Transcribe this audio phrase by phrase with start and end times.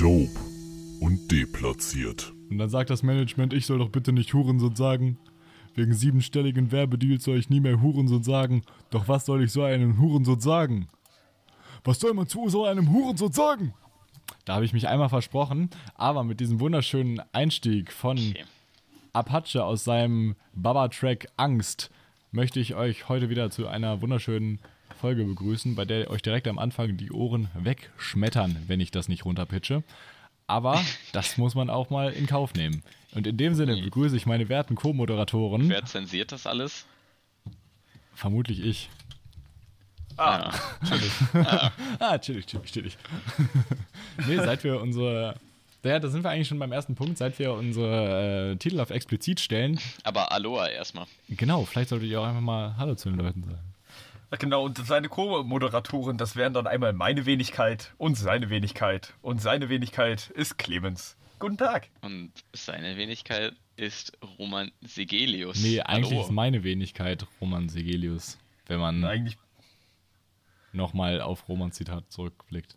[0.00, 0.30] Dope
[1.00, 2.32] und deplatziert.
[2.48, 5.18] Und dann sagt das Management, ich soll doch bitte nicht Hurensohn sagen.
[5.74, 8.62] Wegen siebenstelligen Werbedeals soll ich nie mehr Hurensohn sagen.
[8.88, 10.88] Doch was soll ich so einem Hurensohn sagen?
[11.84, 13.74] Was soll man zu so einem Hurensohn sagen?
[14.46, 18.44] Da habe ich mich einmal versprochen, aber mit diesem wunderschönen Einstieg von Okay.
[19.12, 21.90] Apache aus seinem Baba-Track Angst
[22.32, 24.60] möchte ich euch heute wieder zu einer wunderschönen
[25.00, 29.24] Folge begrüßen, bei der euch direkt am Anfang die Ohren wegschmettern, wenn ich das nicht
[29.24, 29.82] runterpitche.
[30.46, 30.80] Aber
[31.12, 32.82] das muss man auch mal in Kauf nehmen.
[33.12, 36.86] Und in dem Sinne begrüße ich meine werten Co-Moderatoren, Wer zensiert das alles?
[38.14, 38.90] vermutlich ich.
[40.18, 40.52] Ah.
[41.98, 42.98] Ah, chillig, chillig, chillig.
[44.26, 45.34] nee, seit wir unsere.
[45.82, 48.90] Ja, da sind wir eigentlich schon beim ersten Punkt, seit wir unsere äh, Titel auf
[48.90, 49.80] explizit stellen.
[50.02, 51.06] Aber Aloha erstmal.
[51.30, 53.69] Genau, vielleicht solltet ihr auch einfach mal Hallo zu den Leuten sagen.
[54.38, 59.14] Genau, und seine Co-Moderatoren, das wären dann einmal meine Wenigkeit und seine Wenigkeit.
[59.22, 61.16] Und seine Wenigkeit ist Clemens.
[61.40, 61.88] Guten Tag.
[62.02, 65.60] Und seine Wenigkeit ist Roman Segelius.
[65.62, 66.22] Nee, eigentlich Hallo.
[66.22, 69.36] ist meine Wenigkeit Roman Segelius, wenn man Eigentlich,
[70.72, 72.76] nochmal auf Romans Zitat zurückblickt.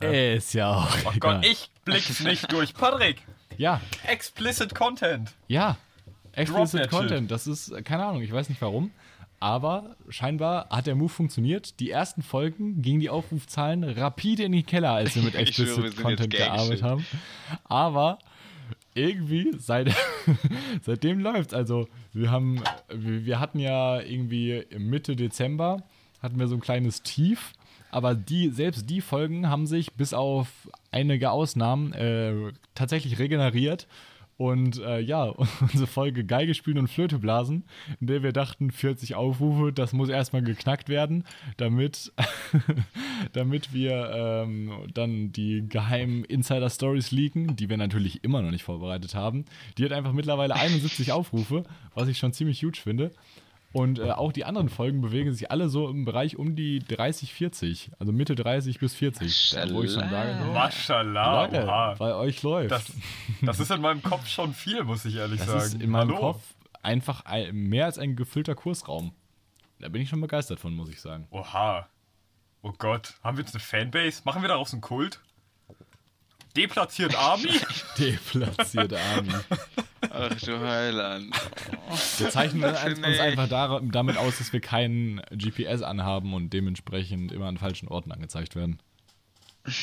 [0.00, 1.36] Ist ja auch oh egal.
[1.36, 2.74] Gott, ich blick's nicht durch.
[2.74, 3.22] Patrick,
[3.56, 5.32] Ja, explicit Content.
[5.46, 5.76] ja.
[6.32, 8.90] Explicit Content, das ist, keine Ahnung, ich weiß nicht warum.
[9.40, 11.78] Aber scheinbar hat der Move funktioniert.
[11.80, 15.68] Die ersten Folgen gingen die Aufrufzahlen rapide in die Keller, als wir mit Ich schwöre,
[15.68, 17.06] wir Explicit Content gearbeitet haben.
[17.64, 18.18] Aber
[18.94, 19.94] irgendwie, seit,
[20.82, 21.52] seitdem läuft's.
[21.52, 25.82] Also, wir haben, wir, wir hatten ja irgendwie Mitte Dezember,
[26.22, 27.52] hatten wir so ein kleines Tief.
[27.90, 30.48] Aber die, selbst die Folgen haben sich bis auf
[30.90, 33.86] einige Ausnahmen äh, tatsächlich regeneriert.
[34.36, 35.24] Und äh, ja,
[35.60, 37.64] unsere Folge Geige spielen und Flöte blasen,
[38.00, 41.24] in der wir dachten, 40 Aufrufe, das muss erstmal geknackt werden,
[41.56, 42.12] damit,
[43.32, 49.14] damit wir ähm, dann die geheimen Insider-Stories leaken, die wir natürlich immer noch nicht vorbereitet
[49.14, 49.44] haben.
[49.78, 51.64] Die hat einfach mittlerweile 71 Aufrufe,
[51.94, 53.12] was ich schon ziemlich huge finde.
[53.74, 57.34] Und äh, auch die anderen Folgen bewegen sich alle so im Bereich um die 30,
[57.34, 57.90] 40.
[57.98, 59.50] Also Mitte 30 bis 40.
[59.50, 61.42] Da, wo ich schon sage, so, Maschallah.
[61.42, 61.94] Leute, oha.
[61.98, 62.70] bei euch läuft.
[62.70, 62.92] Das,
[63.42, 65.62] das ist in meinem Kopf schon viel, muss ich ehrlich Das sagen.
[65.64, 66.20] ist in meinem Hallo.
[66.20, 69.12] Kopf einfach ein, mehr als ein gefüllter Kursraum.
[69.80, 71.26] Da bin ich schon begeistert von, muss ich sagen.
[71.30, 71.88] Oha.
[72.62, 73.14] Oh Gott.
[73.24, 74.22] Haben wir jetzt eine Fanbase?
[74.24, 75.20] Machen wir daraus einen Kult?
[76.56, 77.48] Deplatziert Army?
[77.98, 79.32] Deplatzierte Army.
[80.10, 81.34] Ach du Heiland.
[82.18, 82.78] Wir zeichnen uns
[83.20, 88.54] einfach damit aus, dass wir keinen GPS anhaben und dementsprechend immer an falschen Orten angezeigt
[88.54, 88.78] werden.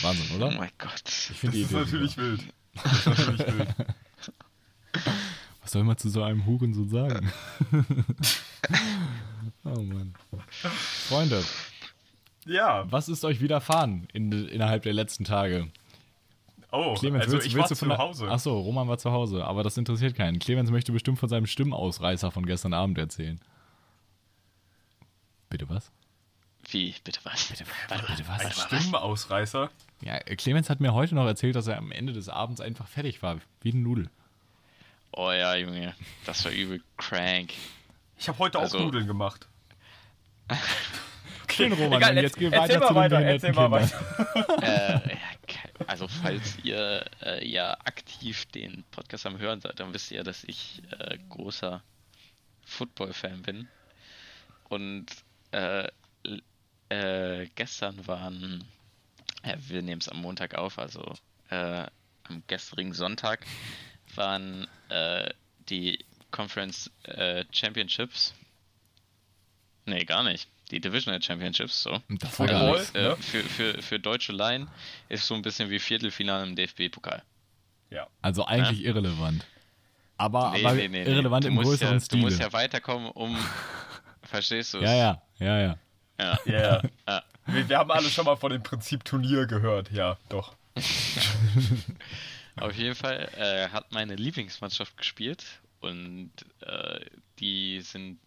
[0.02, 0.52] Wahnsinn, Oh oder?
[0.52, 1.02] mein Gott.
[1.06, 2.42] Ich finde Das die ist Idee natürlich wild.
[2.84, 3.70] Das ist natürlich wild.
[5.62, 7.32] Was soll man zu so einem Huren so sagen?
[9.64, 10.14] oh Mann.
[11.08, 11.44] Freunde,
[12.46, 12.86] Ja.
[12.92, 15.68] was ist euch widerfahren in, innerhalb der letzten Tage?
[16.74, 18.32] Oh, Clemens, also willst, ich willst war du von zu Hause.
[18.32, 20.40] Achso, Roman war zu Hause, aber das interessiert keinen.
[20.40, 23.40] Clemens möchte bestimmt von seinem Stimmausreißer von gestern Abend erzählen.
[25.50, 25.92] Bitte was?
[26.70, 27.46] Wie, bitte was?
[27.48, 28.62] Bitte, warte, Bitte Ein was?
[28.64, 29.70] Stimmenausreißer.
[30.02, 33.22] Ja, Clemens hat mir heute noch erzählt, dass er am Ende des Abends einfach fertig
[33.22, 34.10] war, wie eine Nudel.
[35.12, 35.94] Oh ja, Junge.
[36.26, 37.52] Das war übel crank.
[38.18, 39.48] Ich habe heute Also- auch Nudeln gemacht.
[41.50, 44.00] Schön, Roman, Egal, jetzt geh weiter zu den weiter, erzähl mal weiter.
[44.62, 45.18] äh, ja,
[45.88, 50.44] also falls ihr äh, ja aktiv den Podcast am Hören seid, dann wisst ihr, dass
[50.44, 51.84] ich äh, großer
[52.66, 53.68] Football-Fan bin.
[54.70, 55.08] Und
[55.52, 55.88] äh,
[56.90, 58.64] äh, gestern waren,
[59.44, 61.16] äh, wir nehmen es am Montag auf, also
[61.50, 61.86] äh,
[62.24, 63.46] am gestrigen Sonntag
[64.16, 64.68] waren
[65.70, 66.92] die Conference
[67.52, 68.34] Championships.
[69.86, 70.50] Nee, gar nicht.
[70.72, 72.00] Die Divisional Championships, so.
[72.10, 72.80] Das war gar Football?
[72.80, 72.96] nichts.
[72.96, 73.18] Äh, ne?
[73.18, 74.68] für, für, für deutsche Laien
[75.10, 77.22] ist so ein bisschen wie Viertelfinale im DFB-Pokal.
[77.90, 78.08] Ja.
[78.22, 79.46] Also eigentlich irrelevant.
[80.18, 82.22] Aber, Nee, aber nee, nee, irrelevant Du im größeren ja, Du Stile.
[82.22, 83.38] musst ja weiterkommen, um.
[84.24, 84.84] Verstehst du es?
[84.86, 85.78] ja, ja, ja, ja.
[86.20, 86.40] ja.
[86.46, 86.82] Ja, ja.
[87.08, 87.24] Ja.
[87.48, 89.92] Wir, wir haben alle schon mal von dem Prinzip Turnier gehört.
[89.92, 90.56] Ja, doch.
[92.60, 95.44] Auf jeden Fall äh, hat meine Lieblingsmannschaft gespielt
[95.82, 96.32] und
[96.62, 97.00] äh,
[97.40, 98.20] die sind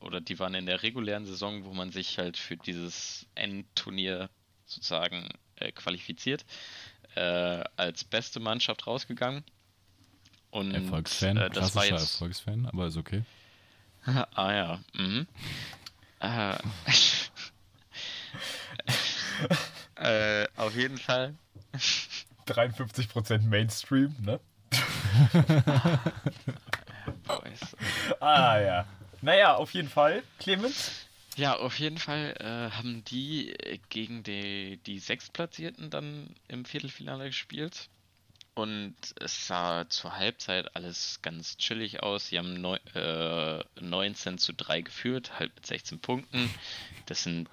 [0.00, 4.30] oder die waren in der regulären Saison, wo man sich halt für dieses Endturnier
[4.66, 6.44] sozusagen äh, qualifiziert,
[7.14, 9.44] äh, als beste Mannschaft rausgegangen.
[10.50, 13.22] Und Erfolgsfan, äh, das war jetzt Erfolgsfan, aber ist okay.
[14.04, 14.80] ah ja.
[14.94, 15.26] Mhm.
[16.20, 16.56] äh,
[20.42, 21.34] äh, auf jeden Fall
[22.46, 24.40] 53% Mainstream, ne?
[27.24, 27.76] Boys.
[28.20, 28.86] Ah, ja.
[29.22, 31.06] Naja, auf jeden Fall, Clemens,
[31.36, 37.26] Ja, auf jeden Fall äh, haben die äh, gegen die, die Sechstplatzierten dann im Viertelfinale
[37.26, 37.88] gespielt.
[38.54, 42.28] Und es sah zur Halbzeit alles ganz chillig aus.
[42.28, 46.50] Sie haben neu, äh, 19 zu 3 geführt, halt mit 16 Punkten.
[47.06, 47.48] Das sind,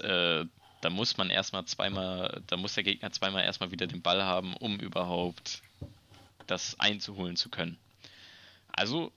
[0.00, 0.44] äh,
[0.80, 4.54] da muss man erstmal zweimal, da muss der Gegner zweimal erstmal wieder den Ball haben,
[4.56, 5.62] um überhaupt
[6.46, 7.76] das einzuholen zu können.
[8.72, 9.12] Also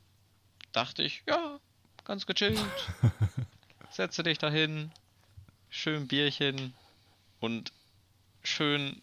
[0.71, 1.60] dachte ich, ja,
[2.06, 2.60] ganz gechillt.
[3.92, 4.92] Setze dich dahin,
[5.69, 6.74] schön Bierchen
[7.39, 7.71] und
[8.44, 9.01] schön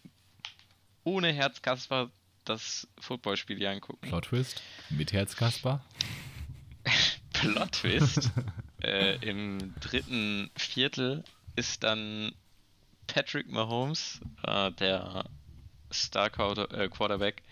[1.03, 2.09] ohne Herzkasper
[2.45, 4.07] das Footballspiel hier angucken.
[4.07, 5.83] Plot Twist mit Herzkasper.
[7.33, 8.31] Plot Twist.
[8.83, 11.23] äh, Im dritten Viertel
[11.55, 12.33] ist dann
[13.07, 15.25] Patrick Mahomes, äh, der
[15.91, 17.43] Star äh, Quarterback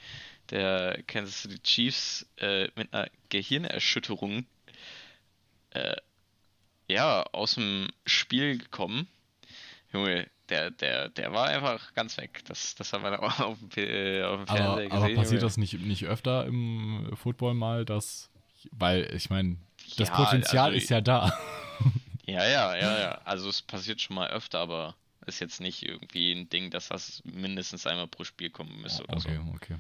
[0.52, 4.46] der Kansas City Chiefs, äh, mit einer Gehirnerschütterung
[5.72, 5.96] äh,
[6.88, 9.08] ja, aus dem Spiel gekommen.
[9.92, 12.44] Junge, der, der, der war einfach ganz weg.
[12.48, 14.92] Das, das haben wir auch auf dem, äh, auf dem Fernseher Aber, gesehen.
[14.92, 15.40] aber passiert Junge.
[15.42, 18.30] das nicht, nicht öfter im Football mal, dass.
[18.72, 19.58] Weil, ich meine,
[19.98, 21.38] das Ja, Potenzial also- ist ja da.
[22.28, 23.22] Ja, ja, ja, ja.
[23.24, 24.96] Also es passiert schon mal öfter, aber
[25.28, 29.18] ist jetzt nicht irgendwie ein Ding, dass das mindestens einmal pro Spiel kommen müsste oder
[29.18, 29.52] Okay, so.
[29.54, 29.76] okay.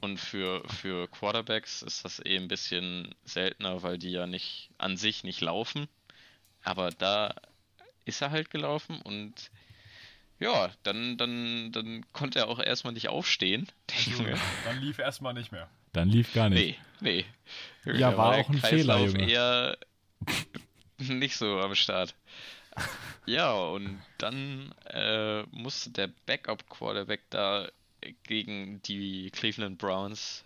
[0.00, 4.96] Und für, für Quarterbacks ist das eh ein bisschen seltener, weil die ja nicht an
[4.96, 5.88] sich nicht laufen.
[6.62, 7.34] Aber da
[8.04, 9.50] ist er halt gelaufen und
[10.40, 13.70] ja, dann, dann, dann konnte er auch erstmal nicht aufstehen.
[13.90, 14.40] Der Junge.
[14.64, 15.70] Dann lief erstmal nicht mehr.
[15.92, 16.78] Dann lief gar nicht.
[17.00, 17.24] Nee,
[17.84, 17.94] nee.
[17.98, 19.30] Ja, war der auch ein Fehler, Kreislauf Junge.
[19.30, 19.78] eher
[20.98, 22.14] nicht so am Start.
[23.26, 27.68] Ja, und dann äh, musste der Backup-Quarterback da
[28.24, 30.44] gegen die Cleveland Browns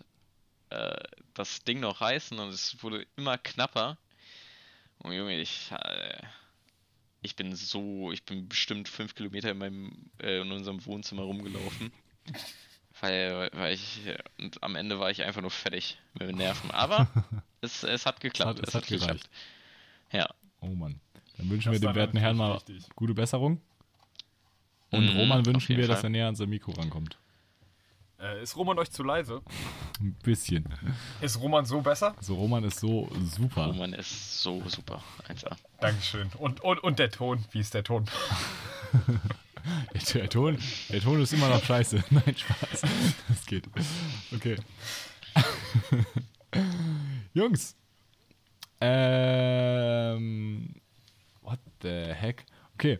[0.69, 0.95] äh,
[1.33, 3.97] das Ding noch reißen und es wurde immer knapper.
[4.99, 6.21] Und Junge, ich, äh,
[7.21, 11.91] ich bin so, ich bin bestimmt fünf Kilometer in meinem, äh, in unserem Wohnzimmer rumgelaufen.
[13.01, 14.01] Weil, weil ich,
[14.39, 16.69] und am Ende war ich einfach nur fertig mit den Nerven.
[16.71, 17.07] Aber
[17.61, 18.59] es, es hat geklappt.
[18.59, 19.29] Es hat- es hat gereicht.
[20.11, 20.27] Ja.
[20.59, 20.99] Oh Mann.
[21.37, 22.83] Dann wünschen Das wir dem werten Herrn mal wichtig.
[22.95, 23.61] gute Besserung.
[24.91, 26.07] Und Mhm, Roman wünschen wir, dass Fall.
[26.07, 27.17] er näher ans Mikro rankommt.
[28.21, 29.41] Äh, ist Roman euch zu leise?
[29.99, 30.65] Ein bisschen.
[31.21, 32.13] Ist Roman so besser?
[32.17, 33.67] Also Roman ist so super.
[33.67, 35.01] Roman ist so super.
[35.29, 35.55] 1A.
[35.79, 36.29] Dankeschön.
[36.37, 37.45] Und, und, und der Ton.
[37.51, 38.05] Wie ist der Ton?
[39.93, 40.57] Der, der, Ton,
[40.89, 42.01] der Ton ist immer noch scheiße.
[42.09, 42.81] Nein, Spaß.
[43.27, 43.65] Das geht.
[44.33, 44.55] Okay.
[47.33, 47.75] Jungs.
[48.79, 50.73] Ähm.
[51.41, 52.45] What the heck?
[52.75, 52.99] Okay.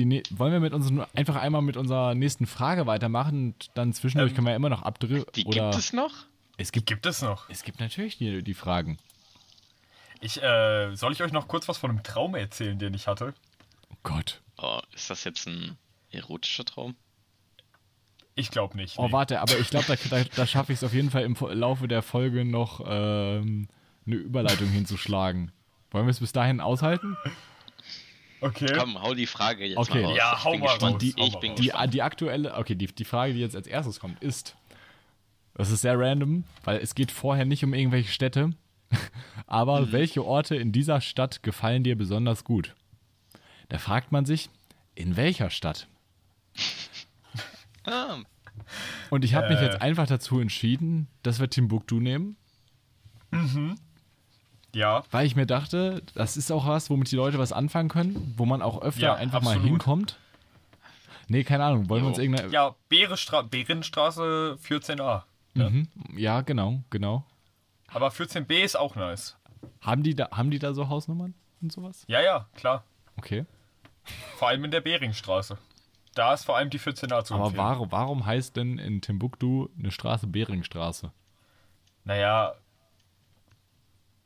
[0.00, 3.48] Die, ne- wollen wir mit uns nur einfach einmal mit unserer nächsten Frage weitermachen?
[3.48, 5.30] Und dann zwischendurch Ähm, können wir immer noch abdrücken.
[5.36, 6.12] Die Oder gibt es noch?
[6.56, 7.50] es gibt, Gibt es noch?
[7.50, 8.96] es gibt natürlich die, die Fragen.
[10.22, 13.34] Ich, äh, soll ich euch noch kurz was von einem Traum erzählen, den ich hatte?
[13.90, 14.40] Oh Gott.
[14.56, 15.76] Oh, ist das jetzt ein
[16.10, 16.94] erotischer Traum?
[18.34, 18.98] Ich glaube nicht.
[18.98, 19.12] Oh, nee.
[19.12, 21.88] warte, aber ich glaube, da, da, da schaffe ich es auf jeden Fall im Laufe
[21.88, 23.68] der Folge noch ähm,
[24.06, 25.52] eine Überleitung hinzuschlagen.
[25.90, 27.16] Wollen wir es bis dahin aushalten?
[28.40, 28.72] Okay.
[28.76, 30.02] Komm, hau die Frage jetzt Okay.
[30.02, 30.16] mal raus.
[30.18, 31.54] Ja, hau mal raus, Die, ich mal bin.
[31.56, 34.56] Die, die aktuelle, okay, die, die Frage, die jetzt als erstes kommt, ist,
[35.54, 38.50] das ist sehr random, weil es geht vorher nicht um irgendwelche Städte,
[39.46, 39.92] aber Mhm.
[39.92, 42.74] welche Orte in dieser Stadt gefallen dir besonders gut?
[43.68, 44.48] Da fragt man sich,
[44.94, 45.86] in welcher Stadt?
[47.84, 48.18] Ah,
[49.10, 49.64] Und ich habe mich Äh.
[49.64, 52.36] jetzt einfach dazu entschieden, dass wir Timbuktu nehmen,
[54.74, 55.02] Ja.
[55.10, 58.46] weil ich mir dachte, das ist auch was, womit die Leute was anfangen können, wo
[58.46, 59.68] man auch öfter Ja, einfach mal absolut.
[59.68, 60.18] hinkommt.
[61.28, 62.24] Nee, keine Ahnung, wollen wir uns Jo.
[62.24, 62.50] irgendeine...
[62.52, 65.22] Ja, Beerestra Behrenstraße 14a.
[65.54, 65.88] Mhm.
[66.16, 67.24] ja, genau, genau.
[67.88, 69.36] Aber 14b ist auch nice.
[69.80, 72.04] Haben die, da, haben die da so Hausnummern und sowas?
[72.06, 72.84] Ja, ja, klar.
[73.16, 73.44] Okay.
[74.36, 75.58] Vor allem in der Beringstraße.
[76.14, 79.90] Da ist vor allem die 14a zu Aber warum, warum heißt denn in Timbuktu eine
[79.90, 81.12] Straße Beringstraße?
[82.04, 82.54] Naja,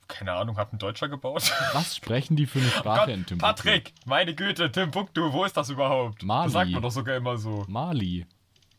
[0.09, 1.53] keine Ahnung, hat ein Deutscher gebaut?
[1.73, 3.55] Was sprechen die für eine Sprache Gott, in Timbuktu?
[3.55, 6.23] Patrick, meine Güte, Timbuktu, wo ist das überhaupt?
[6.23, 6.45] Mali.
[6.45, 7.65] Das sagt man doch sogar immer so.
[7.69, 8.27] Mali.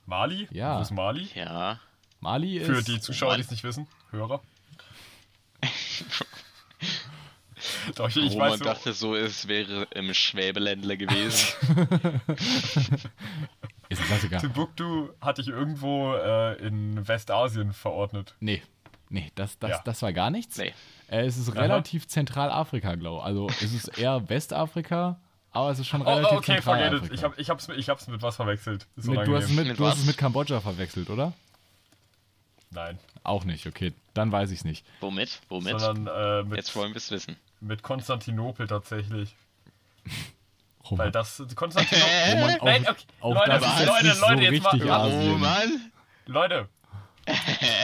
[0.06, 0.48] Mali?
[0.52, 0.78] Ja.
[0.78, 1.30] Wo ist Mali?
[1.36, 1.80] ja.
[2.20, 2.66] Mali ist.
[2.68, 3.88] Für die Zuschauer, die es nicht wissen.
[4.10, 4.42] Hörer.
[7.96, 11.54] doch, ich, ich Roman weiß so, dachte so, es wäre im Schwäbeländler gewesen.
[13.90, 14.38] Ist ein Klassiker.
[14.40, 18.36] Timbuktu hatte ich irgendwo äh, in Westasien verordnet.
[18.40, 18.64] Nee.
[19.10, 19.82] Nee, das, das, Ja.
[19.86, 20.58] das war gar nichts.
[20.58, 20.74] Nee.
[21.10, 23.26] Äh, es ist relativ Zentralafrika, glaube ich.
[23.26, 25.20] Also es ist eher Westafrika,
[25.52, 27.14] aber es ist schon Oh, relativ oh, okay, Zentralafrika.
[27.14, 28.88] Ich, hab, ich, hab's, mit- ich hab's mit was verwechselt.
[28.96, 31.34] Mit, du, hast mit, Mit du hast es mit Kambodscha verwechselt, oder?
[32.72, 33.00] Nein.
[33.24, 33.94] Auch nicht, okay.
[34.14, 34.86] Dann weiß ich es nicht.
[35.00, 35.40] Womit?
[35.50, 35.80] Womit?
[35.80, 36.08] Sondern
[36.42, 37.36] äh, mit, Jetzt wollen wir es wissen.
[37.62, 39.36] mit Konstantinopel tatsächlich.
[40.90, 42.10] Roman, Weil das Konstantinopel.
[42.34, 43.04] Roman, auch, Nein, okay.
[43.22, 45.12] auch Leute, das Leute, nicht Leute, so jetzt mal-.
[45.12, 45.92] Oh Mann!
[46.28, 46.68] Leute.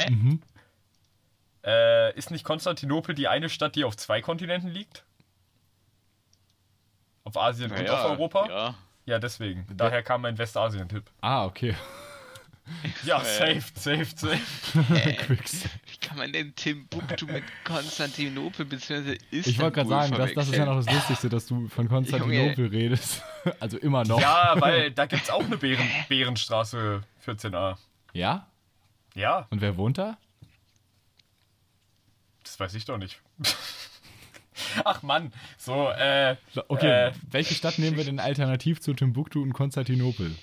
[0.09, 0.41] Mhm.
[1.65, 5.05] Äh, ist nicht Konstantinopel die eine Stadt, die auf zwei Kontinenten liegt?
[7.23, 8.47] Auf Asien und Naja, auf Europa?
[8.49, 8.75] Ja.
[9.05, 9.65] Ja, deswegen.
[9.75, 11.03] Daher kam mein Westasien-Tipp.
[11.21, 11.75] Ah, okay.
[13.03, 13.59] Ja, Äh.
[13.59, 15.15] safe, safe, safe.
[15.25, 15.63] Quicks.
[15.87, 19.17] Wie kann man denn Timbuktu mit Konstantinopel bzw.
[19.31, 22.67] Ich wollte gerade sagen, das, das ist ja noch das Lustigste, dass du von Konstantinopel
[22.67, 23.23] redest.
[23.59, 24.21] Also immer noch.
[24.21, 27.75] Ja, weil da gibt's auch eine Bären, Bärenstraße 14a.
[28.13, 28.47] Ja?
[29.15, 30.17] Ja, Und wer wohnt da?
[32.61, 33.19] Weiß ich doch nicht.
[34.85, 36.35] Ach Mann, so, äh,
[36.69, 37.11] Okay, Äh.
[37.29, 40.35] welche Stadt nehmen wir denn alternativ zu Timbuktu und Konstantinopel?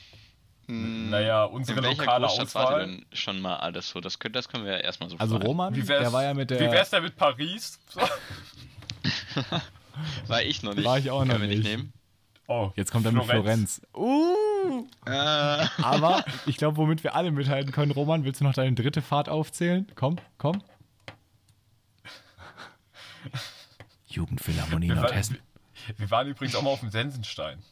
[0.70, 2.80] naja, unsere In lokale Auswahl.
[2.86, 4.02] denn schon mal alles so?
[4.02, 5.46] Das, könnt, das können wir ja erstmal so Also fragen.
[5.46, 6.70] Roman, Wie wär's, der war ja mit wie der...
[6.72, 7.78] wär's denn mit Paris?
[7.88, 8.02] So.
[10.26, 10.84] War ich noch nicht.
[10.84, 11.64] War ich auch noch können wir nicht.
[11.64, 11.76] nicht.
[11.76, 11.92] nehmen.
[12.48, 13.80] Oh, Jetzt kommt er mit Florenz.
[13.94, 15.10] Uh, Äh,
[15.82, 19.28] aber ich glaube, womit wir alle mithalten können, Roman, willst du noch deine dritte Fahrt
[19.28, 19.86] aufzählen?
[19.94, 20.62] Komm, komm.
[24.18, 25.38] Jugendphilharmonie Wir, war, Nordhessen.
[25.96, 27.62] wir waren übrigens auch mal auf dem Sensenstein.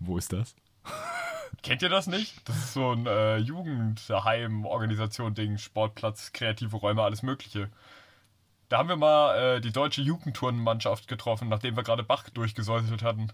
[0.00, 0.56] Wo ist das?
[1.62, 2.46] Kennt ihr das nicht?
[2.48, 7.70] Das ist so ein äh, Jugendheim, Organisation, Ding, Sportplatz, kreative Räume, alles Mögliche.
[8.68, 13.28] Da haben wir mal äh, die deutsche Jugendturnmannschaft getroffen, nachdem wir gerade Bach durchgesäuselt hatten.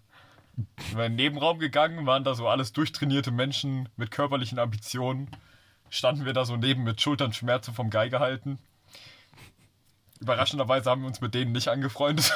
[0.56, 5.30] Wir sind in den Nebenraum gegangen, waren da so alles durchtrainierte Menschen mit körperlichen Ambitionen.
[5.88, 8.58] Standen wir da so neben mit Schultern Schmerzen vom Geige halten.
[10.20, 12.32] Überraschenderweise haben wir uns mit denen nicht angefreundet.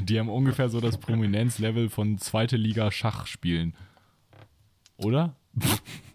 [0.00, 3.74] Die, haben ungefähr so das Prominenzlevel von zweite Liga Schach spielen.
[4.98, 5.34] Oder?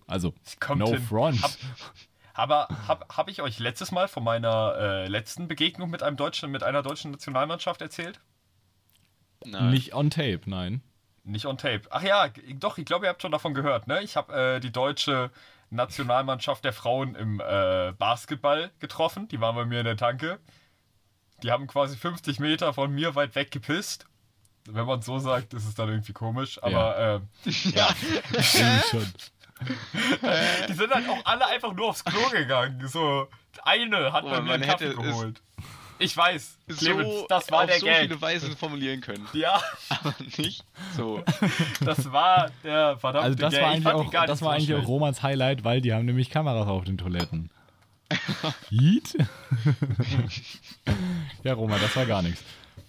[0.07, 0.33] Also,
[0.75, 1.01] no hin.
[1.01, 1.41] front.
[1.41, 1.51] Hab,
[2.33, 6.51] aber habe hab ich euch letztes Mal von meiner äh, letzten Begegnung mit einem deutschen,
[6.51, 8.19] mit einer deutschen Nationalmannschaft erzählt?
[9.45, 9.71] nein.
[9.71, 10.81] Nicht on tape, nein.
[11.23, 11.81] Nicht on tape.
[11.91, 14.01] Ach ja, doch, ich glaube, ihr habt schon davon gehört, ne?
[14.01, 15.31] Ich habe äh, die deutsche
[15.69, 19.27] Nationalmannschaft der Frauen im äh, Basketball getroffen.
[19.27, 20.39] Die waren bei mir in der Tanke.
[21.43, 24.05] Die haben quasi 50 Meter von mir weit weg gepisst.
[24.65, 26.61] Wenn man so sagt, ist es dann irgendwie komisch.
[26.61, 26.97] Aber
[27.45, 27.89] ähm, ja.
[28.31, 29.13] Irgendwie schon.
[30.69, 32.87] die sind halt auch alle einfach nur aufs Klo gegangen.
[32.87, 33.27] So,
[33.63, 35.41] eine hat Oh, bei mir man einen Kaffee geholt.
[35.99, 38.01] Ich weiß, Clemens, so das war auf der so Gag.
[38.01, 39.27] viele Weisen formulieren können.
[39.33, 40.63] Ja, Aber nicht
[40.97, 41.23] so.
[41.85, 43.61] das war der verdammte Also das Gag.
[43.61, 44.87] war Ich eigentlich auch, gar das nicht war so eigentlich auch.
[44.87, 47.51] Romans Highlight, weil die haben nämlich Kameras auf den Toiletten.
[48.69, 49.13] Yeet?
[51.43, 52.43] ja, Roman, das war gar nichts.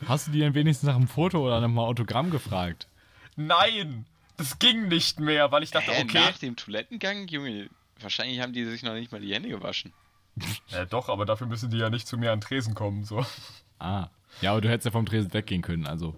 [0.07, 2.89] Hast du die denn wenigstens nach einem Foto oder nach einem Autogramm gefragt?
[3.37, 6.19] Nein, das ging nicht mehr, weil ich dachte, Hä, okay.
[6.19, 9.93] Nach dem Toilettengang, Junge, wahrscheinlich haben die sich noch nicht mal die Hände gewaschen.
[10.69, 13.05] Ja, doch, aber dafür müssen die ja nicht zu mir an den Tresen kommen.
[13.05, 13.25] So.
[13.79, 14.09] Ah.
[14.41, 16.17] Ja, aber du hättest ja vom Tresen weggehen können, also.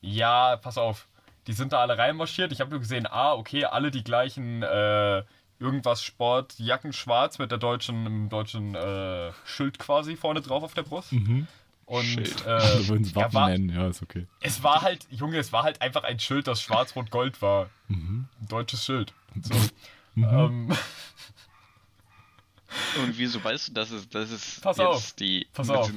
[0.00, 1.08] Ja, pass auf.
[1.46, 2.52] Die sind da alle reinmarschiert.
[2.52, 5.22] Ich habe nur gesehen, ah, okay, alle die gleichen äh,
[5.58, 10.74] irgendwas Sport, Jacken schwarz mit der deutschen, im deutschen äh, Schild quasi vorne drauf auf
[10.74, 11.12] der Brust.
[11.86, 12.46] Und Schild.
[12.46, 12.46] äh,
[12.78, 14.26] Wir würden es ja, Wappen war, nennen, ja, ist okay.
[14.40, 17.70] es war halt, Junge, es war halt einfach ein Schild, das schwarz-rot-gold war.
[18.40, 19.12] Ein deutsches Schild.
[19.42, 19.54] So.
[20.16, 20.70] Ähm,
[23.02, 25.90] Und wieso weißt du, dass es, dass es Pass jetzt auf, die pass auf.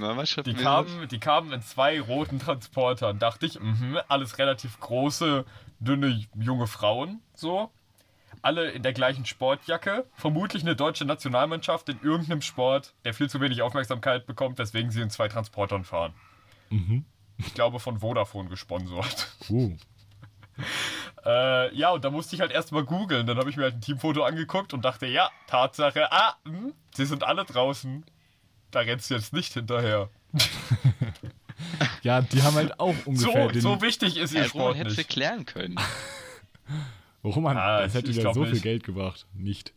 [0.45, 3.19] Die kamen, die kamen in zwei roten Transportern.
[3.19, 5.45] Dachte ich, mhm, alles relativ große,
[5.79, 7.21] dünne, junge Frauen.
[7.33, 7.71] So.
[8.41, 10.05] Alle in der gleichen Sportjacke.
[10.15, 15.01] Vermutlich eine deutsche Nationalmannschaft in irgendeinem Sport, der viel zu wenig Aufmerksamkeit bekommt, weswegen sie
[15.01, 16.13] in zwei Transportern fahren.
[17.37, 19.27] Ich glaube, von Vodafone gesponsert.
[19.49, 19.75] Uh.
[21.25, 23.27] Äh, ja, und da musste ich halt erstmal googeln.
[23.27, 27.05] Dann habe ich mir halt ein Teamfoto angeguckt und dachte, ja, Tatsache, ah, hm, sie
[27.05, 28.05] sind alle draußen.
[28.71, 30.09] Da rennst du jetzt nicht hinterher.
[32.03, 33.61] Ja, die haben halt auch So, ungefähr den.
[33.61, 34.97] so wichtig ist ihr Ja, Roman Sport hätte nicht.
[34.99, 35.75] erklären können.
[37.23, 38.63] Roman, Ah, das hätte glaub so viel nicht.
[38.63, 39.25] Geld gebracht.
[39.33, 39.73] Nicht.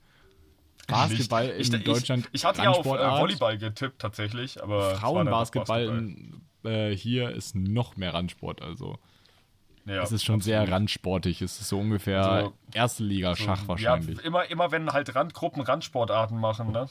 [0.86, 2.26] Basketball in ich, Deutschland.
[2.32, 3.20] Ich, ich hatte ja auf äh.
[3.20, 4.96] Volleyball getippt tatsächlich, aber.
[4.96, 6.72] Frauenbasketball Basketball.
[6.72, 8.60] äh, hier ist noch mehr Randsport.
[8.62, 8.98] Also
[9.84, 11.42] Ja, es ist schon sehr randsportig.
[11.42, 14.18] Es ist so ungefähr So- erste Liga Schach wahrscheinlich.
[14.18, 16.88] Ja, immer, immer wenn halt Randgruppen Randsportarten machen, ne?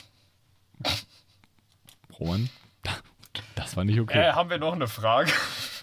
[2.20, 2.50] Roman,
[3.56, 4.18] das war nicht okay.
[4.29, 5.32] Äh, haben wir noch eine Frage?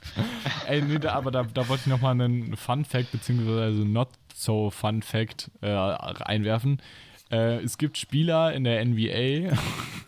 [0.66, 4.70] Ey, nee, da, aber da, da wollte ich nochmal einen Fun Fact, beziehungsweise not so
[4.70, 6.82] Fun Fact äh, einwerfen.
[7.30, 9.56] Äh, es gibt Spieler in der NBA,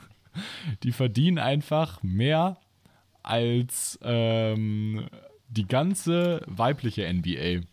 [0.83, 2.59] die verdienen einfach mehr
[3.23, 5.09] als ähm,
[5.49, 7.67] die ganze weibliche NBA.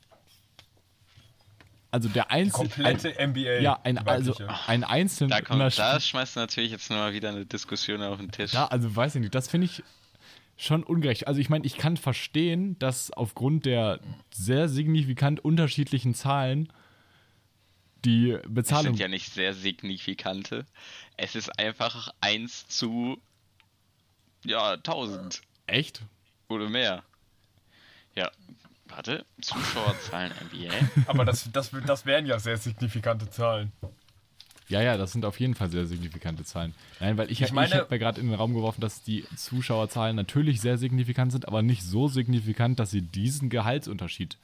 [1.92, 2.70] also der einzelne.
[2.70, 3.60] Komplette ein, NBA.
[3.60, 4.34] Ja, ein, die also
[4.68, 5.36] ein einzelner.
[5.36, 8.52] Da, kommt, da schmeißt du natürlich jetzt nochmal wieder eine Diskussion auf den Tisch.
[8.52, 9.84] Da, also weiß ich nicht, das finde ich
[10.58, 11.28] schon ungerecht.
[11.28, 14.00] Also ich meine, ich kann verstehen, dass aufgrund der
[14.34, 16.72] sehr signifikant unterschiedlichen Zahlen
[18.06, 18.94] die Es Bezahlung.
[18.94, 20.66] sind ja nicht sehr signifikante.
[21.18, 23.18] Es ist einfach 1 zu
[24.44, 26.04] ja, 1000 Echt?
[26.48, 27.04] oder mehr.
[28.16, 28.32] Ja,
[28.86, 30.74] warte, Zuschauerzahlen NBA.
[31.08, 33.72] Aber das, das, das wären ja sehr signifikante Zahlen.
[34.68, 36.74] Ja, ja, das sind auf jeden Fall sehr signifikante Zahlen.
[37.00, 39.04] Nein, weil ich, Ich ich, meine- ich habe mir gerade in den Raum geworfen, dass
[39.04, 44.38] die Zuschauerzahlen natürlich sehr signifikant sind, aber nicht so signifikant, dass sie diesen Gehaltsunterschied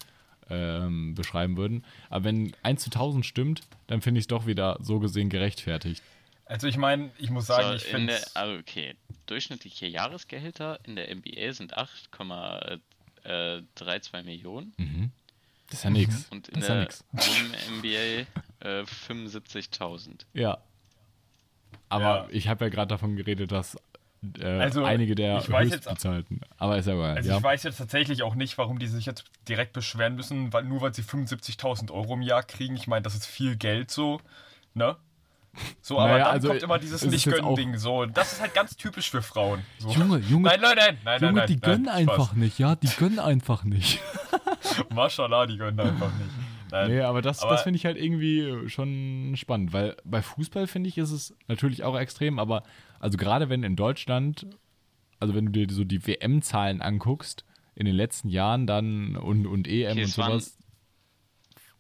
[0.50, 1.84] ähm, beschreiben würden.
[2.10, 6.04] Aber wenn 1 zu 1000 stimmt, dann finde ich es doch wieder so gesehen gerechtfertigt.
[6.46, 10.98] Also ich meine, ich muss sagen, So, ich in finde also okay, durchschnittliche Jahresgehälter in
[10.98, 14.74] der NBA sind 8,32 Millionen
[15.70, 16.28] Das ist ja nichts.
[16.30, 17.04] und in Das ist ja der nix.
[17.14, 18.26] Women-NBA
[18.62, 20.26] äh, 75.000.
[20.34, 20.58] Ja.
[21.90, 22.28] Aber Ja.
[22.30, 23.78] ich habe ja gerade davon geredet, dass
[24.40, 26.42] äh, Also, einige der ich weiß jetzt- höchstbezahlten.
[26.58, 27.16] Aber ist ja egal.
[27.18, 27.38] Also ja.
[27.38, 30.82] ich weiß jetzt tatsächlich auch nicht, warum die sich jetzt direkt beschweren müssen, weil, nur
[30.82, 32.76] weil sie 75.000 Euro im Jahr kriegen.
[32.76, 34.22] Ich meine, das ist viel Geld so,
[34.76, 34.96] ne?
[35.82, 38.06] So, aber Naja, dann also, kommt immer dieses Nicht-Gönnen-Ding so.
[38.06, 39.66] Das ist halt ganz typisch für Frauen.
[39.80, 39.90] So.
[39.90, 42.34] Junge, Junge, Nein, nein, nein, nein, Junge, nein, die nein, gönnen nein, einfach Spaß.
[42.38, 44.00] nicht, ja, die gönnen einfach nicht.
[44.94, 46.30] Maschallah, die gönnen einfach nicht.
[46.72, 46.90] Nein.
[46.92, 50.90] Nee, aber das, Aber- das finde ich halt irgendwie schon spannend, weil bei Fußball finde
[50.90, 52.64] ich, ist es natürlich auch extrem, aber
[53.00, 54.48] also gerade wenn in Deutschland,
[55.20, 59.68] also wenn du dir so die WM-Zahlen anguckst, in den letzten Jahren dann und, und
[59.68, 60.58] EM Okay, und sowas,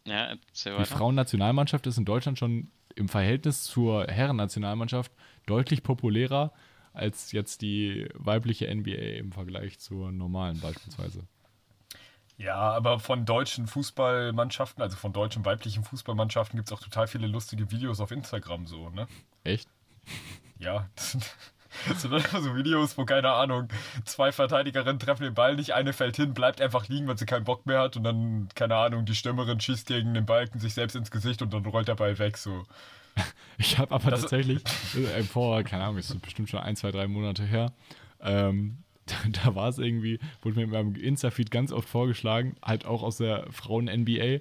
[0.05, 0.86] Ja, die.
[0.86, 5.12] Frauennationalmannschaft ist in Deutschland schon im Verhältnis zur Herrennationalmannschaft
[5.45, 6.51] deutlich populärer
[6.93, 11.24] als jetzt die weibliche NBA im Vergleich zur normalen beispielsweise.
[12.43, 17.27] Ja, aber von deutschen Fußballmannschaften, also von deutschen weiblichen Fußballmannschaften, gibt es auch total viele
[17.27, 19.07] lustige Videos auf Instagram so, ne?
[19.43, 19.69] Echt?
[20.57, 21.12] Ja, das
[22.01, 23.67] sind, einfach so Videos, wo, keine Ahnung,
[24.05, 27.43] zwei Verteidigerinnen treffen den Ball nicht, eine fällt hin, bleibt einfach liegen, weil sie keinen
[27.43, 30.95] Bock mehr hat und dann, keine Ahnung, die Stürmerin schießt gegen den Balken sich selbst
[30.95, 32.63] ins Gesicht und dann rollt der Ball weg, so.
[33.58, 34.63] Ich habe aber Das- tatsächlich
[34.95, 37.71] äh, vor, keine Ahnung, ist bestimmt schon ein, zwei, drei Monate her,
[38.19, 38.80] ähm,
[39.12, 43.04] da, da war es irgendwie, wurde mir in meinem Insta-Feed ganz oft vorgeschlagen, halt auch
[43.04, 44.39] aus der Frauen-NBA,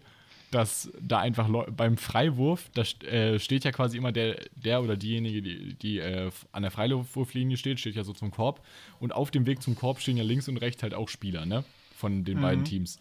[0.50, 4.96] dass da einfach Leu beim Freiwurf, da äh, steht ja quasi immer der, der oder
[4.96, 8.64] diejenige, die, die äh, an der Freiwurflinie steht, steht ja so zum Korb.
[8.98, 11.64] Und auf dem Weg zum Korb stehen ja links und rechts halt auch Spieler, ne?
[11.94, 12.98] Von den beiden Teams.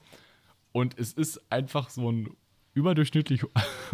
[0.72, 2.30] Und es ist einfach so ein
[2.74, 3.44] überdurchschnittlich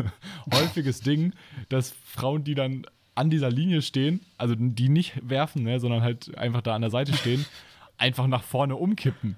[0.54, 1.34] häufiges Ding,
[1.70, 6.38] dass Frauen, die dann an dieser Linie stehen, also die nicht werfen, ne, sondern halt
[6.38, 7.46] einfach da an der Seite stehen,
[7.98, 9.38] einfach nach vorne umkippen.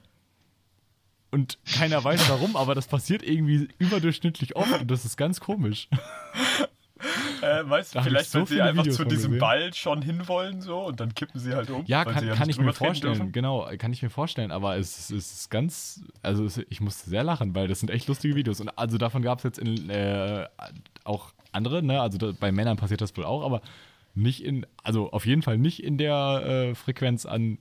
[1.29, 5.87] Und keiner weiß warum, aber das passiert irgendwie überdurchschnittlich oft und das ist ganz komisch.
[7.41, 9.39] Äh, weißt du, vielleicht, so wenn sie einfach Videos zu diesem gesehen.
[9.39, 11.83] Ball schon hinwollen, so, und dann kippen sie halt um.
[11.85, 13.31] Ja, kann, sie kann ich mir vorstellen, dürfen.
[13.31, 17.23] genau, kann ich mir vorstellen, aber es, es ist ganz, also es, ich musste sehr
[17.23, 20.47] lachen, weil das sind echt lustige Videos und also davon gab es jetzt in, äh,
[21.03, 23.61] auch andere, ne, also da, bei Männern passiert das wohl auch, aber
[24.15, 27.59] nicht in, also auf jeden Fall nicht in der äh, Frequenz an,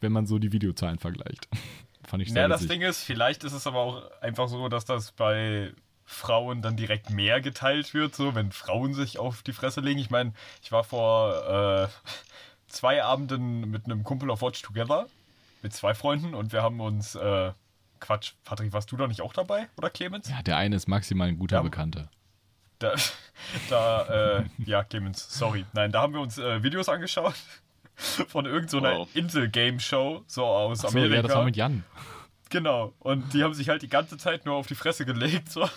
[0.00, 1.48] wenn man so die Videozahlen vergleicht.
[2.04, 2.66] Fand ich sehr Ja, das.
[2.66, 5.72] Ding ist, vielleicht ist es aber auch einfach so, dass das bei
[6.04, 9.98] Frauen dann direkt mehr geteilt wird, so wenn Frauen sich auf die Fresse legen.
[9.98, 12.10] Ich meine, ich war vor äh,
[12.68, 15.06] zwei Abenden mit einem Kumpel auf Watch Together
[15.62, 17.52] mit zwei Freunden und wir haben uns äh,
[18.00, 20.28] Quatsch, Patrick, warst du da nicht auch dabei oder Clemens?
[20.28, 21.62] Ja, der eine ist maximal ein guter Ja.
[21.62, 22.10] Bekannter.
[22.84, 22.94] Da,
[23.70, 25.64] da äh, ja, Clemens, sorry.
[25.72, 27.34] Nein, da haben wir uns äh, Videos angeschaut
[27.94, 29.08] von irgendeiner Wow.
[29.14, 31.16] Insel-Game-Show, so aus so, Amerika.
[31.16, 31.84] ja, das war mit Jan.
[32.50, 32.92] Genau.
[33.00, 35.50] Und die haben sich halt die ganze Zeit nur auf die Fresse gelegt.
[35.50, 35.68] So.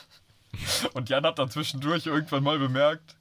[0.94, 3.16] Und Jan hat dann zwischendurch irgendwann mal bemerkt,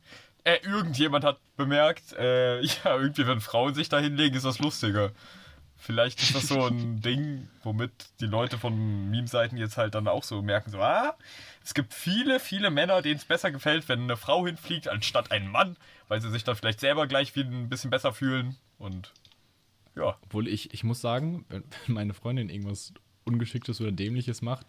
[0.45, 5.11] äh, irgendjemand hat bemerkt, äh, ja, irgendwie, wenn Frauen sich da hinlegen, ist das lustiger.
[5.87, 10.25] Vielleicht ist das so ein Ding, womit die Leute von Meme-Seiten jetzt halt dann auch
[10.25, 11.17] so merken, so, ah,
[11.63, 15.49] es gibt viele, viele Männer, denen es besser gefällt, wenn eine Frau hinfliegt, anstatt ein
[15.49, 15.77] Mann,
[16.09, 18.57] weil sie sich dann vielleicht selber gleich viel ein bisschen besser fühlen.
[18.81, 19.13] Und
[19.95, 22.93] ja, Obwohl ich, ich muss sagen, wenn wenn meine Freundin irgendwas
[23.25, 24.67] Ungeschicktes oder Dämliches macht,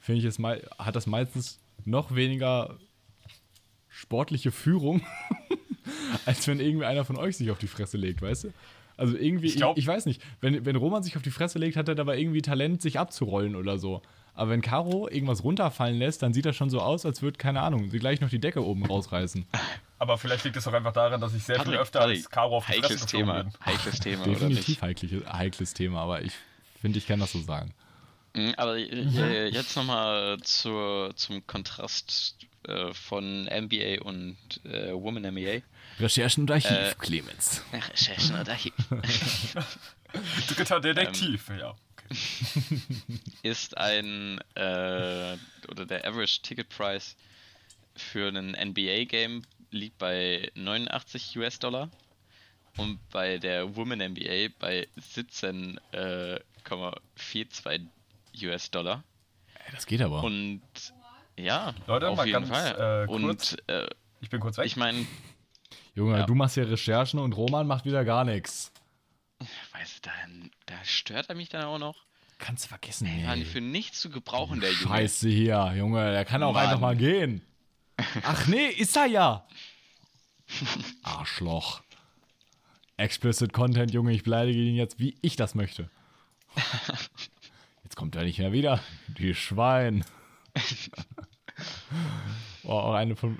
[0.00, 2.76] finde ich es mal, hat das meistens noch weniger
[3.88, 5.06] sportliche Führung,
[6.26, 8.52] als wenn irgendwie einer von euch sich auf die Fresse legt, weißt du?
[8.96, 11.58] Also irgendwie, Ich ich, glaub- ich, weiß nicht, wenn, wenn Roman sich auf die Fresse
[11.58, 14.00] legt, hat er dabei irgendwie Talent, sich abzurollen oder so.
[14.34, 17.62] Aber wenn Caro irgendwas runterfallen lässt, dann sieht das schon so aus, als würde, keine
[17.62, 19.46] Ahnung, sie gleich noch die Decke oben rausreißen.
[19.98, 22.30] aber vielleicht liegt es auch einfach daran, dass ich sehr viel Patrick, öfter Patrick, als
[22.30, 23.42] Caro auf die Fresse heikles geflogen Thema.
[23.44, 23.52] bin.
[23.64, 24.82] Heikles Thema, oder Definitiv nicht?
[24.82, 26.32] heikles, heikles Thema, aber ich
[26.80, 27.72] finde, ich kann das so sagen.
[28.34, 32.36] Mhm, Aber äh, jetzt nochmal zum Kontrast
[32.68, 35.62] äh, von NBA und äh, Women NBA.
[35.98, 37.62] Recherchen und Archiv, Äh, Clemens.
[37.72, 38.74] Recherchen und Archiv.
[40.48, 41.74] Dritter Detektiv, ja.
[43.42, 45.36] ist ein äh,
[45.68, 47.16] oder der Average Ticket Price
[47.96, 51.90] für ein NBA-Game liegt bei 89 US-Dollar
[52.76, 57.86] und bei der Women NBA bei 17,42
[58.44, 59.02] US-Dollar.
[59.66, 60.22] Ey, das geht aber.
[60.22, 60.60] Und
[61.36, 63.04] ja, Leute, auf mal jeden ganz, Fall.
[63.04, 63.52] äh, kurz.
[63.52, 63.88] und äh,
[64.20, 64.66] Ich bin kurz weg.
[64.66, 65.06] ich meine,
[65.96, 66.26] Junge, Ja.
[66.26, 68.70] du machst hier Recherchen und Roman macht wieder gar nichts.
[69.72, 70.12] weißt du, da,
[70.66, 71.96] da stört er mich dann auch noch.
[72.38, 73.44] Kannst du vergessen, Ey, ey.
[73.46, 74.82] für nichts zu gebrauchen, der Junge.
[74.94, 76.64] Scheiße hier, Junge, der kann auch Mann.
[76.66, 77.40] einfach mal gehen.
[78.22, 79.46] Ach nee, ist er ja.
[81.02, 81.80] Arschloch.
[82.98, 85.90] Explicit Content, Junge, ich beleidige ihn jetzt, wie ich das möchte.
[87.84, 88.80] Jetzt kommt er nicht mehr wieder.
[89.18, 90.04] Die Schwein.
[92.66, 93.38] Oh, auch eine von,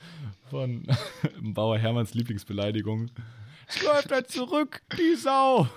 [0.50, 0.86] von
[1.40, 3.10] Bauer Hermanns Lieblingsbeleidigung.
[3.66, 5.68] Es läuft er zurück, die Sau.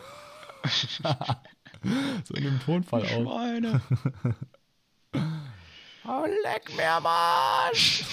[2.24, 3.24] so in dem Tonfall auch.
[3.24, 3.82] Schweine.
[6.06, 8.04] Oh, leck mir am Arsch!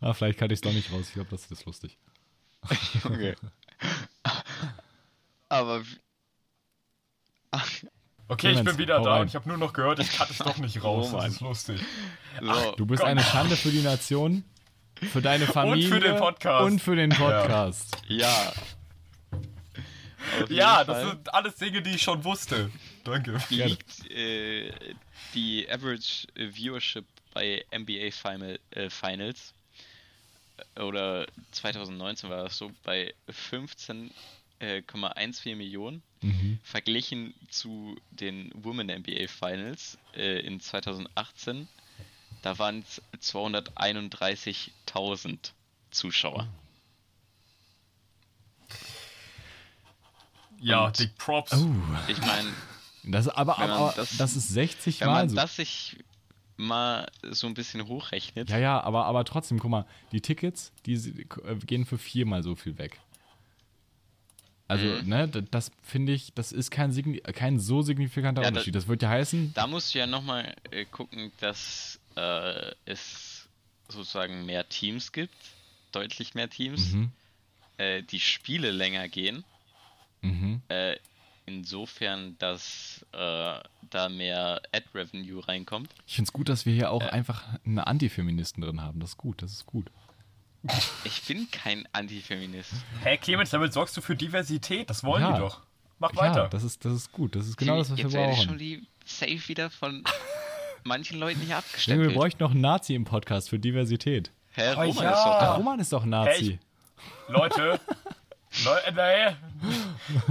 [0.00, 1.08] ah, vielleicht kann ich es doch nicht raus.
[1.08, 1.98] Ich glaube, das ist lustig.
[3.04, 3.36] Junge.
[5.48, 5.82] Aber
[8.30, 9.20] okay, ich bin wieder da rein.
[9.22, 11.10] und ich habe nur noch gehört, ich kann es doch nicht raus.
[11.12, 11.80] Oh, das ist lustig.
[12.40, 13.10] so, Du bist Gott.
[13.10, 14.44] eine Schande für die Nation,
[15.12, 16.64] für deine Familie für den Podcast.
[16.64, 17.96] und für den Podcast.
[18.08, 18.52] ja.
[20.40, 22.70] Jeden Ja, das Fall sind alles Dinge, die ich schon wusste.
[23.04, 23.38] Danke.
[23.48, 23.64] Gerne.
[23.66, 24.70] liegt äh,
[25.34, 29.54] die Average Viewership bei NBA Final, äh, Finals
[30.76, 33.14] äh, oder 2019 war das so bei
[34.60, 36.58] 15,14 Millionen Mhm.
[36.62, 41.66] verglichen zu den Women NBA Finals äh, in 2018.
[42.42, 45.52] Da waren es 231.000
[45.90, 46.46] Zuschauer.
[50.60, 51.52] Ja, Und- Dick Props.
[51.54, 51.74] Oh,
[52.08, 52.48] Ich meine,
[53.04, 55.36] das, aber, Wenn aber das- das, ist 60 wenn Mal man so.
[55.36, 55.96] das sich
[56.58, 60.92] mal so ein bisschen hochrechnet, Ja, ja, aber, aber trotzdem, guck mal, die Tickets, die
[60.94, 61.24] äh,
[61.64, 63.00] gehen für viermal so viel weg.
[64.70, 65.08] Also, Mhm.
[65.08, 68.74] ne, das finde ich, das ist kein, signi kein so signifikanter Ja, Unterschied.
[68.74, 73.48] Das wird ja heißen, Da musst du ja nochmal äh, gucken, dass äh, es
[73.88, 75.34] sozusagen mehr Teams gibt,
[75.92, 77.10] deutlich mehr Teams, Mhm.
[77.78, 79.44] äh, die Spiele länger gehen.
[80.22, 80.60] mhm.
[80.68, 80.96] Äh,
[81.46, 83.58] insofern, dass äh,
[83.90, 85.90] da mehr Ad-Revenue reinkommt.
[86.06, 87.10] ich finde es gut, dass wir hier auch Äh.
[87.10, 89.00] einfach eine Antifeministin drin haben.
[89.00, 89.90] Das ist gut, das ist gut.
[91.04, 92.72] Ich bin kein Antifeminist.
[93.02, 94.90] Hä, Clemens, damit sorgst du für Diversität.
[94.90, 95.32] Das wollen Ja.
[95.32, 95.60] die doch.
[95.98, 96.48] Mach Ja, weiter.
[96.50, 97.34] das ist, das ist gut.
[97.36, 98.58] Das ist genau das, was wir Jetzt werde ich schon brauchen.
[98.58, 100.04] die Safe wieder von
[100.84, 102.08] manchen Leuten hier Junge, abgestempelt.
[102.10, 104.30] wir bräuchten noch einen Nazi im Podcast für Diversität.
[104.52, 105.10] Hä, Oh, Roman ja.
[105.12, 105.54] ist doch da.
[105.54, 106.58] Roman ist doch ein Nazi.
[107.28, 107.80] Leute.
[108.64, 109.36] Leute, nein.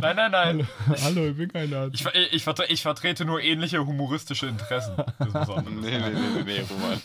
[0.02, 0.68] Nein, nein, nein.
[1.04, 1.96] Hallo, ich bin kein Nazi.
[1.96, 4.96] Ich, ich, vertre ich vertrete nur ähnliche humoristische Interessen.
[5.20, 7.02] Das nee, nee, nee, nee, Roman.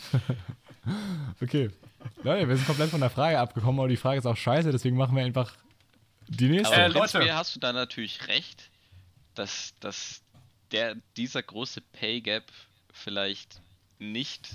[1.41, 1.69] Okay.
[2.25, 4.97] Leute, wir sind komplett von der Frage abgekommen, aber die Frage ist auch scheiße, deswegen
[4.97, 5.55] machen wir einfach
[6.27, 6.75] die nächste.
[6.75, 7.35] Aber Äh, Leute.
[7.35, 8.71] hast du da natürlich recht,
[9.35, 10.23] dass, dass
[10.71, 12.51] der, dieser große Pay Gap
[12.91, 13.61] vielleicht
[13.99, 14.49] nicht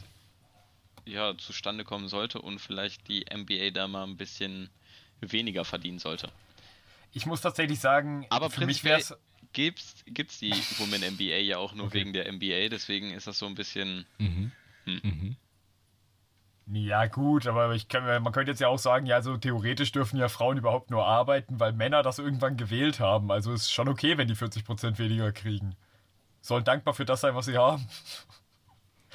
[1.07, 4.69] ja, zustande kommen sollte und vielleicht die NBA da mal ein bisschen
[5.21, 6.29] weniger verdienen sollte.
[7.13, 9.15] Ich muss tatsächlich sagen, Aber für mich wäre es.
[9.53, 13.47] gibt's, gibt's die Women NBA ja auch nur wegen der NBA, deswegen ist das so
[13.47, 14.07] ein bisschen.
[14.19, 14.51] Mhm.
[14.87, 15.01] Hm.
[15.05, 15.37] Mhm.
[16.73, 20.17] Ja, gut, aber ich kann, man könnte jetzt ja auch sagen, ja, so theoretisch dürfen
[20.19, 23.33] ja Frauen überhaupt nur arbeiten, weil Männer das irgendwann gewählt haben.
[23.33, 25.75] Also ist schon okay, wenn die 40% weniger kriegen.
[26.41, 27.89] Sollen dankbar für das sein, was sie haben.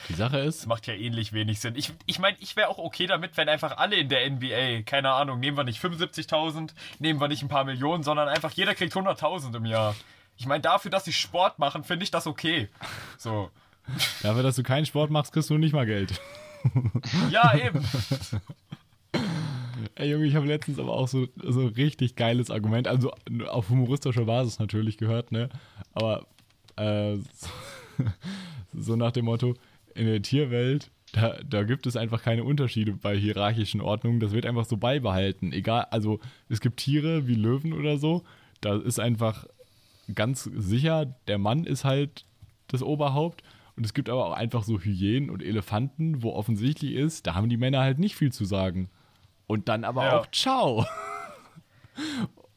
[0.09, 1.75] Die Sache Das ist, macht ja ähnlich wenig Sinn.
[1.77, 4.81] Ich meine, ich, mein, ich wäre auch okay damit, wenn einfach alle in der NBA,
[4.85, 8.75] keine Ahnung, nehmen wir nicht 75.000, nehmen wir nicht ein paar Millionen, sondern einfach jeder
[8.75, 9.95] kriegt 100.000 im Jahr.
[10.35, 12.67] Ich meine, dafür, dass sie Sport machen, finde ich das okay.
[13.17, 13.49] So.
[14.21, 16.19] dafür, dass du keinen Sport machst, kriegst du nicht mal Geld.
[17.31, 17.83] Ja, eben.
[19.95, 23.11] Ey Junge, ich habe letztens aber auch so, so ein richtig geiles Argument, also
[23.47, 25.49] auf humoristischer Basis natürlich gehört, ne?
[25.93, 26.25] Aber
[26.75, 27.49] äh, so,
[28.73, 29.55] so nach dem Motto,
[29.93, 34.19] in der Tierwelt, da, da gibt es einfach keine Unterschiede bei hierarchischen Ordnungen.
[34.19, 35.53] Das wird einfach so beibehalten.
[35.53, 38.23] Egal, also es gibt Tiere wie Löwen oder so,
[38.59, 39.45] da ist einfach
[40.13, 42.25] ganz sicher, der Mann ist halt
[42.67, 43.43] das Oberhaupt.
[43.77, 47.49] Und es gibt aber auch einfach so Hyänen und Elefanten, wo offensichtlich ist, da haben
[47.49, 48.89] die Männer halt nicht viel zu sagen.
[49.47, 50.19] Und dann aber Ja.
[50.19, 50.85] auch ciao.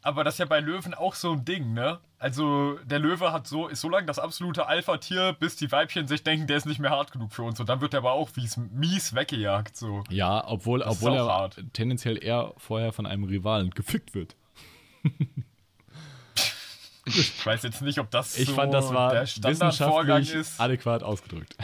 [0.02, 1.98] Aber das ist ja bei Löwen auch so ein Ding, ne?
[2.18, 6.22] Also der Löwe hat so, ist so lange das absolute Alpha-Tier, bis die Weibchen sich
[6.24, 7.60] denken, der ist nicht mehr hart genug für uns.
[7.60, 9.76] Und dann wird er aber auch mies, mies weggejagt.
[9.76, 10.02] So.
[10.08, 11.62] Ja, obwohl, Das obwohl er hart.
[11.72, 14.36] tendenziell eher vorher von einem Rivalen gefickt wird.
[17.08, 20.60] Ich weiß jetzt nicht, ob das Ich so fand, das war der Standardvorgang wissenschaftlich ist.
[20.60, 21.56] adäquat ausgedrückt.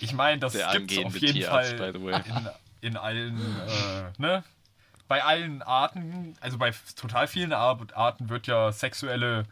[0.00, 2.20] Ich meine, das gibt es auf jeden Tierarzt, Fall by the way.
[2.82, 4.44] in, in allen, äh, ne?
[5.08, 9.44] Bei allen Arten, also bei total vielen Ar- Arten wird ja sexuelle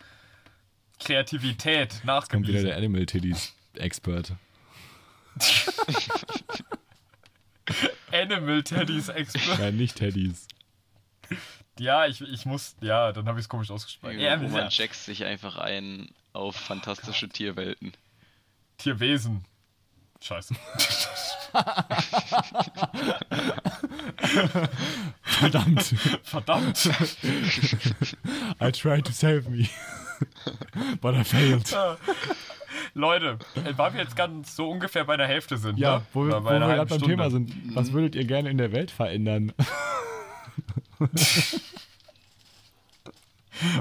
[1.00, 2.48] Kreativität Kommt nachgewiesen.
[2.54, 4.32] wieder der Animal Titties Expert.
[8.12, 9.58] Animal Teddys Expert.
[9.58, 10.46] Ja, nicht Teddys.
[11.78, 14.18] Ja, ich, ich muss, ja, dann habe ich es komisch ausgesprochen.
[14.18, 17.92] Ja, Roman ja, checkt sich einfach ein auf fantastische Tierwelten.
[18.78, 19.44] Tierwesen.
[20.20, 20.54] Scheiße.
[25.22, 25.94] Verdammt.
[26.24, 26.90] Verdammt.
[28.60, 29.68] I tried to save me.
[31.00, 31.72] But I failed.
[32.94, 33.38] Leute,
[33.76, 35.78] weil wir jetzt ganz so ungefähr bei der Hälfte sind.
[35.78, 36.06] Ja, ne?
[36.12, 37.02] wo, wo wir gerade beim.
[37.02, 37.52] Thema sind.
[37.74, 39.52] Was würdet ihr gerne in der Welt verändern?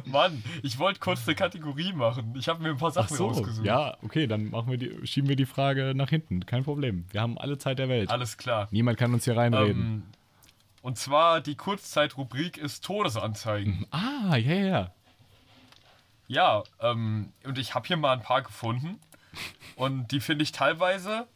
[0.06, 2.34] Mann, ich wollte kurz eine Kategorie machen.
[2.38, 3.66] Ich habe mir ein paar Ach Sachen so, rausgesucht.
[3.66, 6.46] ja, okay, dann machen wir die, schieben wir die Frage nach hinten.
[6.46, 7.06] Kein Problem.
[7.12, 8.10] Wir haben alle Zeit der Welt.
[8.10, 8.68] Alles klar.
[8.72, 9.84] Niemand kann uns hier reinreden.
[9.84, 10.04] Ähm,
[10.82, 13.86] und zwar die Kurzzeitrubrik ist Todesanzeigen.
[13.92, 14.92] ah, ja, ja, ja.
[16.30, 19.00] Ja, ähm, und ich habe hier mal ein paar gefunden.
[19.76, 21.28] Und die finde ich teilweise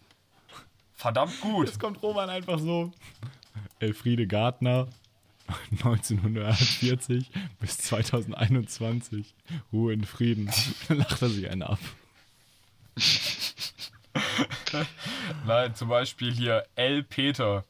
[0.95, 1.67] verdammt gut.
[1.67, 2.91] Jetzt kommt Roman einfach so.
[3.79, 4.87] Elfriede Gartner,
[5.71, 9.33] 1940 bis 2021.
[9.71, 10.49] Ruhe in Frieden.
[10.87, 11.79] Dann lacht er sich einen ab.
[15.45, 17.03] Nein, zum Beispiel hier L.
[17.03, 17.65] Peter.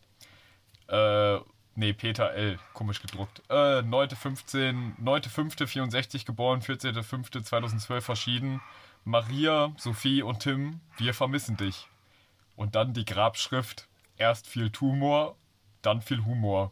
[0.88, 1.40] Äh,
[1.76, 2.60] nee, Peter L.
[2.74, 3.42] Komisch gedruckt.
[3.50, 8.62] Äh, 9.15, 9.5.64 geboren, 14.5.2012 verschieden.
[9.04, 11.88] Maria, Sophie und Tim, wir vermissen dich.
[12.56, 13.88] Und dann die Grabschrift.
[14.18, 15.36] Erst viel Tumor,
[15.82, 16.72] dann viel Humor.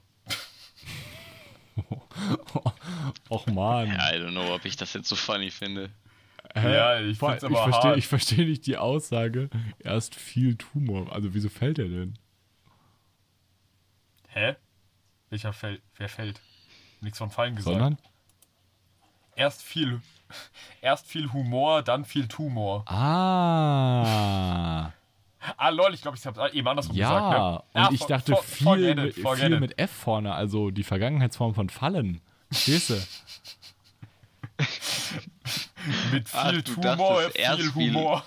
[3.30, 3.88] Och man.
[3.88, 5.90] Ja, I don't know, ob ich das jetzt so funny finde.
[6.56, 6.74] Hä?
[6.74, 7.98] Ja, ich find's aber ich verstehe hart.
[7.98, 11.12] ich versteh nicht die Aussage, erst viel Tumor.
[11.14, 12.18] Also wieso fällt er denn?
[14.30, 14.56] Hä?
[15.30, 15.82] Welcher fällt?
[15.96, 16.42] Wer fällt?
[17.02, 17.74] Nichts von Fallen gesagt.
[17.74, 17.98] Sondern?
[19.36, 20.02] Erst viel,
[20.82, 22.84] erst viel Humor, dann viel Tumor.
[22.92, 24.92] Ah.
[25.58, 27.40] Ah, lol, ich glaube, ich habe eben andersrum Ja, gesagt.
[27.40, 27.60] Ne?
[27.82, 29.60] und Ja, ich for- dachte for- viel, forget it, mit, forget viel it.
[29.62, 32.20] mit F vorne, also die Vergangenheitsform von Fallen.
[32.52, 32.96] Verstehst du?
[36.12, 38.24] Mit viel Ach, Tumor, dachtest viel- Humor.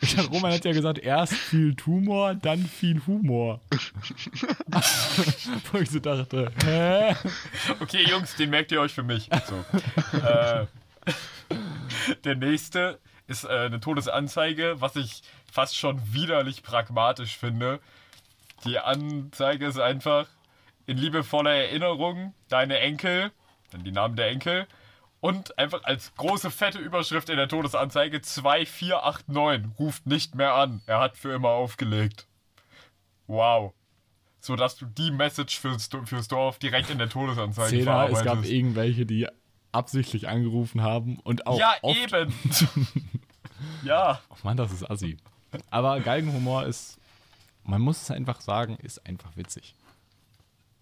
[0.00, 3.60] Ich dachte, Roman hat ja gesagt, erst viel Tumor, dann viel Humor.
[5.72, 7.14] Wo ich so dachte, hä?
[7.80, 9.28] Okay, Jungs, den merkt ihr euch für mich.
[9.46, 9.64] So.
[10.18, 10.66] äh,
[12.24, 17.80] der nächste ist äh, eine Todesanzeige, was ich fast schon widerlich pragmatisch finde.
[18.64, 20.26] Die Anzeige ist einfach
[20.86, 23.30] in liebevoller Erinnerung deine Enkel,
[23.70, 24.66] dann die Namen der Enkel
[25.20, 30.82] und einfach als große fette Überschrift in der Todesanzeige 2489 ruft nicht mehr an.
[30.86, 32.26] Er hat für immer aufgelegt.
[33.26, 33.72] Wow.
[34.40, 38.22] So dass du die Message fürs, fürs Dorf direkt in der Todesanzeige Zehner, es gab
[38.22, 38.52] verarbeitest.
[38.52, 39.26] irgendwelche, die
[39.72, 42.32] absichtlich angerufen haben und auch ja, oft eben.
[43.84, 44.20] ja.
[44.30, 45.18] Oh Mann, das ist assi.
[45.70, 46.98] Aber Galgenhumor ist,
[47.64, 49.74] man muss es einfach sagen, ist einfach witzig.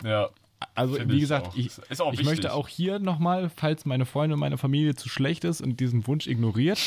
[0.05, 0.31] Ja.
[0.75, 1.57] Also, wie gesagt, auch.
[1.57, 1.71] ich,
[2.13, 5.81] ich möchte auch hier nochmal, falls meine Freunde und meine Familie zu schlecht ist und
[5.81, 6.79] diesen Wunsch ignoriert,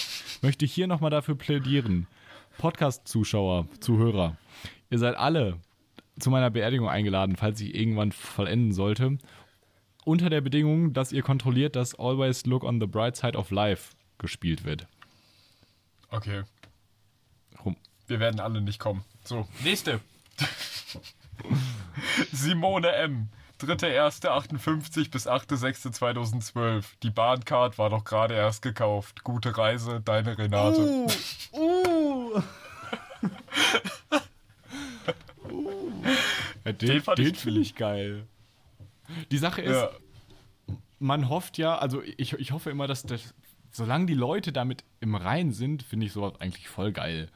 [0.42, 2.08] möchte ich hier nochmal dafür plädieren.
[2.58, 4.36] Podcast-Zuschauer, Zuhörer,
[4.89, 5.60] ihr seid alle
[6.20, 9.18] zu meiner Beerdigung eingeladen, falls ich irgendwann vollenden sollte.
[10.04, 13.94] Unter der Bedingung, dass ihr kontrolliert, dass Always Look on the Bright Side of Life
[14.18, 14.88] gespielt wird.
[16.10, 16.44] Okay.
[17.63, 17.76] Rum.
[18.08, 19.04] Wir werden alle nicht kommen.
[19.24, 20.00] So, nächste.
[22.32, 23.30] Simone M.
[23.62, 26.86] 3.1.58 bis 8.6.2012.
[27.04, 29.24] Die Bahncard war doch gerade erst gekauft.
[29.26, 31.08] Gute Reise, deine Renate.
[31.52, 32.41] Uh.
[36.65, 38.28] Ja, den Den den finde ich geil.
[39.32, 39.89] Die Sache ist, Ja.
[41.00, 43.34] man hofft ja, also ich, ich hoffe immer, dass das,
[43.72, 47.30] solange die Leute damit im Rein sind, finde ich sowas eigentlich voll geil.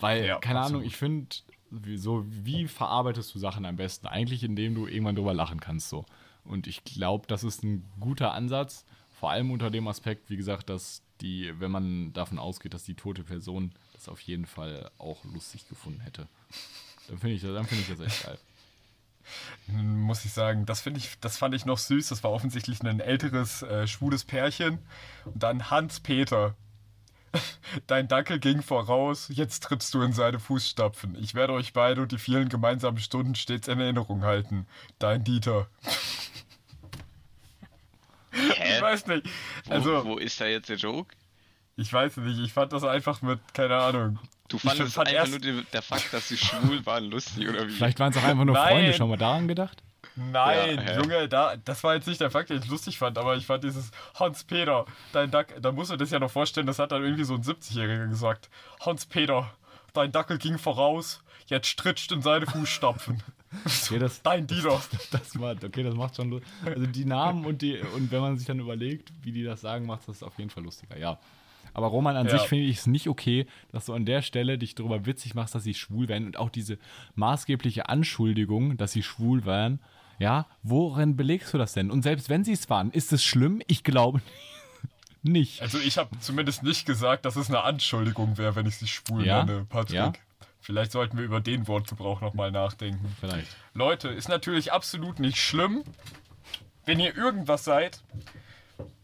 [0.00, 0.80] Weil, Ja, keine absolut.
[0.80, 1.36] Ahnung, ich finde,
[1.70, 4.06] wie, so, wie verarbeitest du Sachen am besten?
[4.06, 6.04] Eigentlich, indem du irgendwann drüber lachen kannst, so.
[6.44, 8.84] Und ich glaube, das ist ein guter Ansatz,
[9.18, 12.94] vor allem unter dem Aspekt, wie gesagt, dass die, wenn man davon ausgeht, dass die
[12.94, 16.28] tote Person das auf jeden Fall auch lustig gefunden hätte.
[17.08, 18.38] Dann finde ich, dann finde ich das echt geil.
[19.66, 22.08] muss ich sagen, das finde ich, das fand ich noch süß.
[22.08, 24.78] Das war offensichtlich ein älteres, äh, schwules Pärchen.
[25.24, 26.54] Und dann Hans-Peter.
[27.86, 31.16] Dein Dackel ging voraus, jetzt trittst du in seine Fußstapfen.
[31.22, 34.66] Ich werde euch beide und die vielen gemeinsamen Stunden stets in Erinnerung halten.
[34.98, 35.68] Dein Dieter.
[38.30, 38.76] Hä?
[38.76, 39.26] Ich weiß nicht.
[39.64, 41.14] Wo, Also, wo ist da jetzt der Joke?
[41.76, 42.38] ich weiß nicht.
[42.40, 44.18] Ich fand das einfach mit, keine Ahnung.
[44.48, 47.66] Du fandest fand einfach erst- nur die, der Fakt, dass sie schwul waren, lustig oder
[47.68, 47.70] wie?
[47.72, 48.68] Vielleicht waren es auch einfach nur Nein.
[48.68, 49.82] Freunde, schon mal daran gedacht?
[50.16, 50.96] Nein, Ja?
[51.00, 53.64] Junge, da, das war jetzt nicht der Fakt, den ich lustig fand, aber ich fand
[53.64, 57.24] dieses Hans-Peter, dein Dackel, da musst du das ja noch vorstellen, das hat dann irgendwie
[57.24, 58.48] so ein 70-Jähriger gesagt.
[58.84, 59.50] Hans-Peter,
[59.92, 63.22] dein Dackel ging voraus, jetzt stritscht in seine Fußstapfen.
[63.64, 64.78] Okay, das, Dein Dieter.
[65.10, 66.28] das war, okay, das macht schon.
[66.28, 69.62] lu- Also die Namen und die und wenn man sich dann überlegt, wie die das
[69.62, 71.18] sagen, macht das auf jeden Fall lustiger, ja.
[71.78, 72.32] Aber Roman, an Ja.
[72.32, 75.54] sich finde ich es nicht okay, dass du an der Stelle dich darüber witzig machst,
[75.54, 76.76] dass sie schwul werden und auch diese
[77.14, 79.78] maßgebliche Anschuldigung, dass sie schwul waren.
[80.18, 81.92] Ja, worin belegst du das denn?
[81.92, 83.62] Und selbst wenn sie es waren, ist es schlimm?
[83.68, 84.20] Ich glaube
[85.22, 85.62] nicht.
[85.62, 89.24] Also ich habe zumindest nicht gesagt, dass es eine Anschuldigung wäre, wenn ich sie schwul
[89.24, 89.44] Ja?
[89.44, 89.94] nenne, Patrick.
[89.94, 90.12] Ja?
[90.60, 93.14] Vielleicht sollten wir über den Wortgebrauch nochmal nachdenken.
[93.20, 93.46] Vielleicht.
[93.74, 95.84] Leute, ist natürlich absolut nicht schlimm,
[96.86, 98.02] wenn ihr irgendwas seid.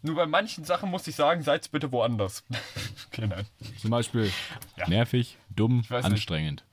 [0.02, 2.44] Nur bei manchen Sachen muss ich sagen, seid's bitte woanders.
[3.08, 3.46] okay, nein.
[3.80, 4.30] Zum Beispiel
[4.76, 4.88] Ja.
[4.88, 5.92] nervig, dumm, nicht.
[5.92, 6.64] anstrengend.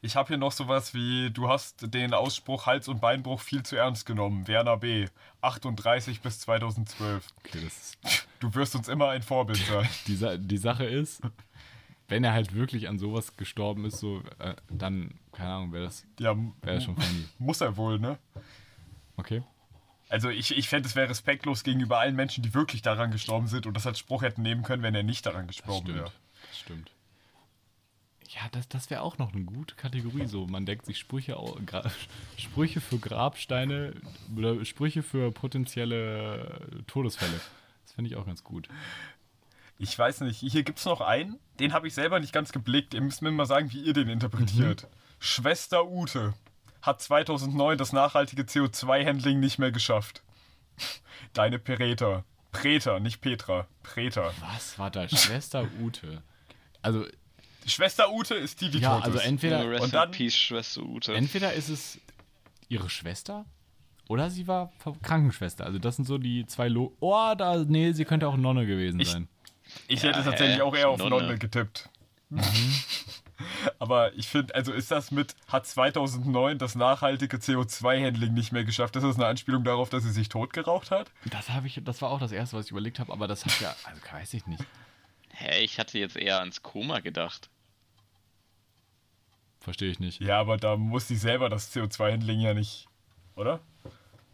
[0.00, 3.76] Ich habe hier noch sowas wie, du hast den Ausspruch Hals- und Beinbruch viel zu
[3.76, 4.46] ernst genommen.
[4.46, 5.08] Werner B.
[5.40, 7.26] 38 bis 2012.
[7.44, 7.92] Okay, das
[8.40, 9.88] Du wirst uns immer ein Vorbild sein.
[10.06, 11.20] die, Sa die Sache ist,
[12.06, 16.04] wenn er halt wirklich an sowas gestorben ist, so, äh, dann, keine Ahnung, wäre das,
[16.20, 17.24] Ja, wär das schon funny.
[17.38, 18.18] muss er wohl, ne?
[19.16, 19.42] Okay.
[20.08, 23.66] Also ich, ich fände, es wäre respektlos gegenüber allen Menschen, die wirklich daran gestorben sind
[23.66, 25.98] und das als Spruch hätten nehmen können, wenn er nicht daran gestorben stimmt.
[25.98, 26.12] wäre.
[26.48, 26.90] Das stimmt.
[28.30, 30.26] Ja, das, das wäre auch noch eine gute Kategorie.
[30.26, 31.36] So, man denkt sich Sprüche,
[32.36, 33.94] Sprüche für Grabsteine
[34.36, 37.40] oder Sprüche für potenzielle Todesfälle.
[37.84, 38.68] Das finde ich auch ganz gut.
[39.78, 42.94] Ich weiß nicht, hier gibt es noch einen, den habe ich selber nicht ganz geblickt.
[42.94, 44.82] Ihr müsst mir mal sagen, wie ihr den interpretiert.
[44.82, 44.88] Mhm.
[45.20, 46.34] Schwester Ute
[46.82, 50.22] hat 2009 das nachhaltige CO2-Handling nicht mehr geschafft.
[51.32, 52.24] Deine Pereter.
[52.52, 53.66] Preter, nicht Petra.
[53.82, 54.32] Preter.
[54.40, 55.08] Was war da?
[55.08, 56.22] Schwester Ute.
[56.82, 57.04] Also,
[57.66, 59.24] Schwester Ute ist die, die ja, tot also ist.
[59.26, 61.14] entweder, Rest und dann- in Peace, Schwester Ute.
[61.14, 61.98] entweder ist es
[62.68, 63.44] ihre Schwester
[64.08, 65.66] oder sie war Krankenschwester.
[65.66, 69.00] Also, das sind so die zwei Lo Oh, da, nee, sie könnte auch Nonne gewesen
[69.00, 69.28] Ich- sein.
[69.86, 70.62] Ich Ja, hätte tatsächlich hä?
[70.62, 71.10] auch eher auf Nonne.
[71.26, 71.90] Nonne getippt.
[73.78, 78.96] Aber ich finde, also ist das mit, hat 2009 das nachhaltige CO2-Handling nicht mehr geschafft?
[78.96, 81.10] Ist das eine Anspielung darauf, dass sie sich totgeraucht hat?
[81.30, 83.60] Das habe ich, das war auch das erste, was ich überlegt habe, aber das hat
[83.60, 84.64] ja, also weiß ich nicht.
[85.30, 87.48] Hä, ich hatte jetzt eher ans Koma gedacht.
[89.60, 90.20] Verstehe ich nicht.
[90.20, 92.88] Ja, aber da muss sie selber das CO2-Handling ja nicht,
[93.36, 93.60] oder?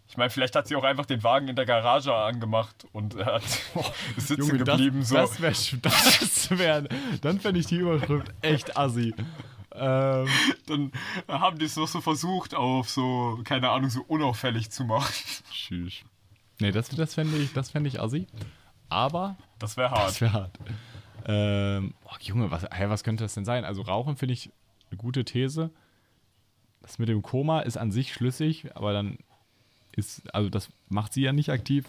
[0.07, 3.43] Ich meine, vielleicht hat sie auch einfach den Wagen in der Garage angemacht und hat,
[4.17, 5.01] ist sitzen Junge, geblieben.
[5.01, 5.17] das, so.
[5.17, 6.83] das wäre das wär,
[7.23, 9.15] dann fände ich die Überschrift echt assi.
[9.77, 10.29] Ähm,
[10.67, 10.93] Dann
[11.27, 15.13] haben die es noch so versucht, auf so, keine Ahnung, so unauffällig zu machen.
[15.51, 15.95] tschüss.
[16.61, 18.29] Nee, das, das fände ich, das fänd ich assi.
[18.89, 20.09] Aber Das wäre hart.
[20.11, 20.59] das wäre hart.
[21.27, 23.65] Ähm, oh, Junge, was, hey, was könnte das denn sein?
[23.65, 24.53] Also Rauchen finde ich
[24.91, 25.71] eine gute These.
[26.83, 29.19] Das mit dem Koma ist an sich schlüssig, aber dann
[29.97, 31.87] ist, also das macht sie ja nicht aktiv.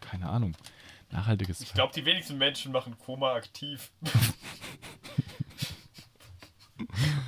[0.00, 0.56] Keine Ahnung.
[1.10, 1.60] Nachhaltiges.
[1.60, 3.92] Ich glaube, die wenigsten Menschen machen Koma aktiv.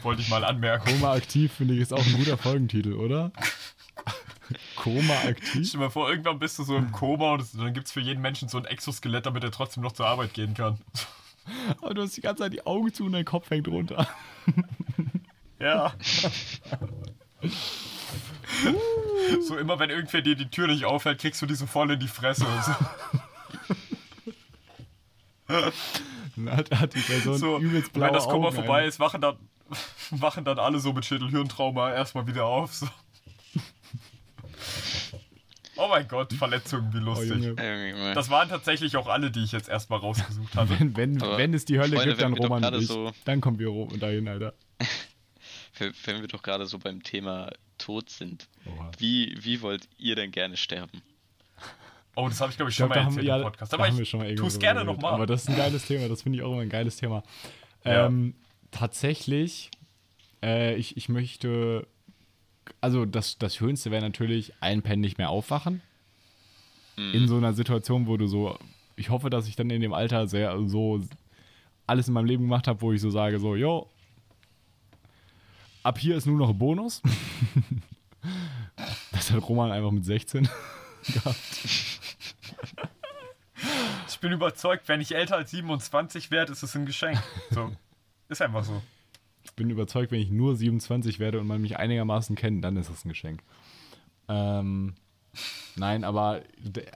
[0.02, 0.90] Wollte ich mal anmerken.
[0.90, 3.30] Koma aktiv finde ich ist auch ein guter Folgentitel, oder?
[4.76, 5.68] Koma aktiv?
[5.68, 8.00] Stell dir mal vor, irgendwann bist du so im Koma und dann gibt es für
[8.00, 10.78] jeden Menschen so ein Exoskelett, damit er trotzdem noch zur Arbeit gehen kann.
[11.80, 14.08] Aber du hast die ganze Zeit die Augen zu und dein Kopf hängt runter.
[15.58, 15.94] Ja.
[19.42, 22.00] so immer, wenn irgendwer dir die Tür nicht aufhält, kriegst du die so voll in
[22.00, 22.44] die Fresse.
[22.64, 22.72] So,
[26.36, 29.20] Dann hat, hat die Person so übelst blaue wenn das Koma Augen, vorbei ist, wachen
[29.20, 29.36] dann,
[30.10, 32.74] wachen dann alle so mit Schädelhirntrauma erstmal wieder auf.
[32.74, 32.88] So.
[35.78, 37.28] Oh mein Gott, Verletzungen, wie Oh, lustig.
[37.44, 37.62] Junge.
[37.62, 38.14] Irgendwie.
[38.14, 40.70] Das waren tatsächlich auch alle, die ich jetzt erstmal rausgesucht hatte.
[40.80, 42.86] Wenn, wenn, wenn es die Hölle Freunde, gibt, dann Roman und ich.
[42.88, 44.54] so- Dann kommen wir dahin, Alter.
[45.78, 47.50] Wenn wir doch gerade so beim Thema
[47.86, 48.48] Tod sind.
[48.66, 48.90] Oha.
[48.98, 51.02] Wie, wie wollt ihr denn gerne sterben?
[52.16, 53.72] Oh, das habe ich glaube ich Ich schon glaube, mal haben, erzählt ja, im Podcast.
[53.72, 55.14] da Aber haben wir ich schon mal es drüber gerne nochmal.
[55.14, 56.08] Aber das ist ein geiles Thema.
[56.08, 57.22] Das finde ich auch immer ein geiles Thema.
[57.84, 58.06] Ja.
[58.06, 58.34] Ähm,
[58.72, 59.70] tatsächlich,
[60.42, 61.86] äh, ich, ich möchte,
[62.80, 65.80] also das, das Schönste wäre natürlich, einpennig mehr aufwachen.
[67.12, 68.58] In so einer Situation, wo du so,
[68.96, 71.02] ich hoffe, dass ich dann in dem Alter sehr so
[71.86, 73.90] alles in meinem Leben gemacht habe, wo ich so sage, so, yo,
[75.86, 77.00] ab hier ist nur noch ein Bonus.
[79.12, 80.48] das hat Roman einfach mit 16
[81.14, 81.38] gehabt.
[84.08, 87.22] Ich bin überzeugt, wenn ich älter als 27 werde, ist es ein Geschenk.
[87.50, 87.70] So.
[88.28, 88.82] Ist einfach so.
[89.44, 92.90] Ich bin überzeugt, wenn ich nur 27 werde und man mich einigermaßen kennt, dann ist
[92.90, 93.42] es ein Geschenk.
[94.28, 94.94] Ähm,
[95.76, 96.42] nein, aber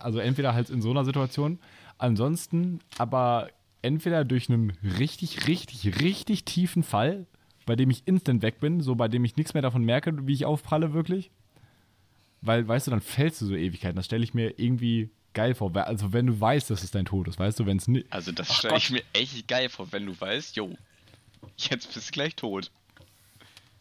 [0.00, 1.60] also entweder halt in so einer Situation,
[1.98, 3.50] ansonsten aber
[3.82, 7.26] entweder durch einen richtig, richtig, richtig tiefen Fall,
[7.70, 10.32] bei dem ich instant weg bin, so bei dem ich nichts mehr davon merke, wie
[10.32, 11.30] ich aufpralle wirklich.
[12.40, 13.94] Weil, weißt du, dann fällst du so Ewigkeiten.
[13.94, 15.70] Das stelle ich mir irgendwie geil vor.
[15.76, 18.12] Also wenn du weißt, dass es dein Tod ist, weißt du, wenn es nicht.
[18.12, 20.76] Also das stelle ich mir echt geil vor, wenn du weißt, jo,
[21.58, 22.72] jetzt bist du gleich tot.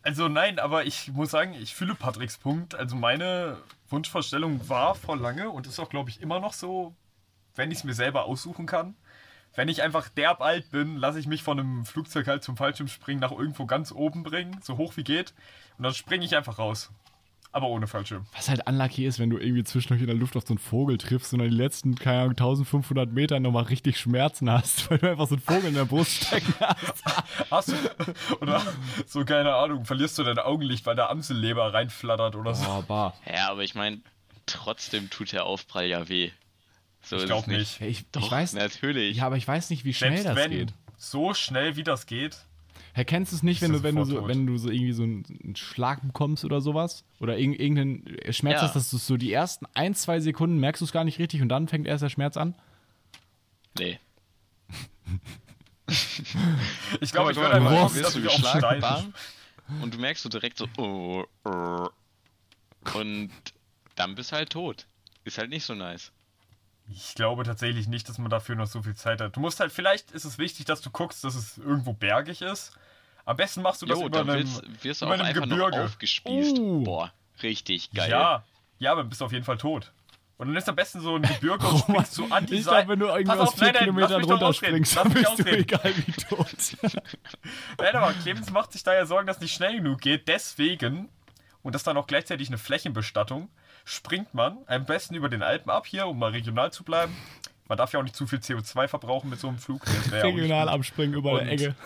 [0.03, 2.75] Also nein, aber ich muss sagen, ich fühle Patricks Punkt.
[2.75, 3.57] Also meine
[3.89, 6.93] Wunschvorstellung war vor lange und ist auch, glaube ich, immer noch so,
[7.55, 8.93] wenn ich es mir selber aussuchen kann.
[9.56, 13.20] Wenn ich einfach derb alt bin, lasse ich mich von einem Flugzeug halt zum Fallschirmspringen
[13.20, 15.34] nach irgendwo ganz oben bringen, so hoch wie geht.
[15.78, 16.91] Und dann springe ich einfach raus.
[17.52, 18.28] Aber ohne Fallschirm.
[18.36, 21.00] Was halt unlucky ist, wenn du irgendwie zwischendurch in der Luft auf so einen Vogel
[21.00, 25.10] triffst und dann die letzten, keine Ahnung, 1500 Meter nochmal richtig Schmerzen hast, weil du
[25.10, 27.04] einfach so einen Vogel in der Brust stecken hast.
[27.52, 27.76] Hast du,
[28.41, 28.62] oder
[29.08, 32.70] so, keine Ahnung, verlierst du dein Augenlicht, weil der Amselleber reinflattert oder so.
[32.70, 33.16] Oh, bar.
[33.26, 34.02] Ja, aber ich meine,
[34.45, 36.32] trotzdem tut der Aufprall ja weh.
[37.02, 37.58] So Ich ist glaub es nicht.
[37.60, 37.80] nicht.
[37.82, 39.18] Ja, ich, Doch, ich weiß, natürlich.
[39.18, 40.74] ja, aber ich weiß nicht, wie schnell Selbst das wenn, geht.
[40.97, 42.38] so schnell wie das geht,
[42.93, 45.04] Herr, kennst du es nicht, wenn du, wenn du, so, wenn du so irgendwie so
[45.04, 47.04] einen, Schlag bekommst oder sowas?
[47.20, 48.62] Oder irg irgendeinen Schmerz Ja.
[48.64, 51.41] hast, dass du so die ersten ein, zwei Sekunden merkst du es gar nicht richtig
[51.41, 52.56] und dann fängt erst der Schmerz an?
[53.78, 54.00] Nee.
[57.00, 59.14] ich glaube, ich würde mal, einfach wirst dass du geschlagen bam,
[59.82, 61.89] und du merkst so direkt so oh, oh,
[62.95, 63.32] und
[63.95, 64.88] dann bist du halt tot.
[65.24, 66.12] Ist halt nicht so nice.
[66.91, 69.35] Ich glaube tatsächlich nicht, dass man dafür noch so viel Zeit hat.
[69.35, 72.71] Du musst halt, vielleicht ist es wichtig, dass du guckst, dass es irgendwo bergig ist.
[73.25, 75.27] Am besten machst du das Jo, über dann einem, wirst, wirst du über auch einem
[75.27, 75.83] einfach Gebirge.
[75.83, 76.57] aufgespießt.
[76.57, 76.83] Uh.
[76.83, 77.13] Boah,
[77.43, 78.09] richtig geil.
[78.09, 78.43] Ja,
[78.79, 79.91] ja, aber dann bist du auf jeden Fall tot.
[80.37, 82.85] Und dann ist am besten so ein Gebirge und springst du an die ich Seite.
[82.87, 85.13] glaube, wenn du irgendwie Pass aus auf, vier nein, nein, Kilometern runterspringst, ausreden.
[85.13, 85.61] dann bist du ausreden.
[85.61, 86.47] egal wie tot.
[87.77, 90.27] Nein, aber Clemens macht sich da ja Sorgen, dass es nicht schnell genug geht.
[90.29, 91.09] Deswegen,
[91.61, 93.49] und das dann auch gleichzeitig eine Flächenbestattung,
[93.89, 97.15] springt man am besten über den Alpen ab hier, um mal regional zu bleiben.
[97.67, 99.81] Man darf ja auch nicht zu viel CO2 verbrauchen mit so einem Flug.
[100.11, 101.75] Ja Regional abspringen über Und- Ecke.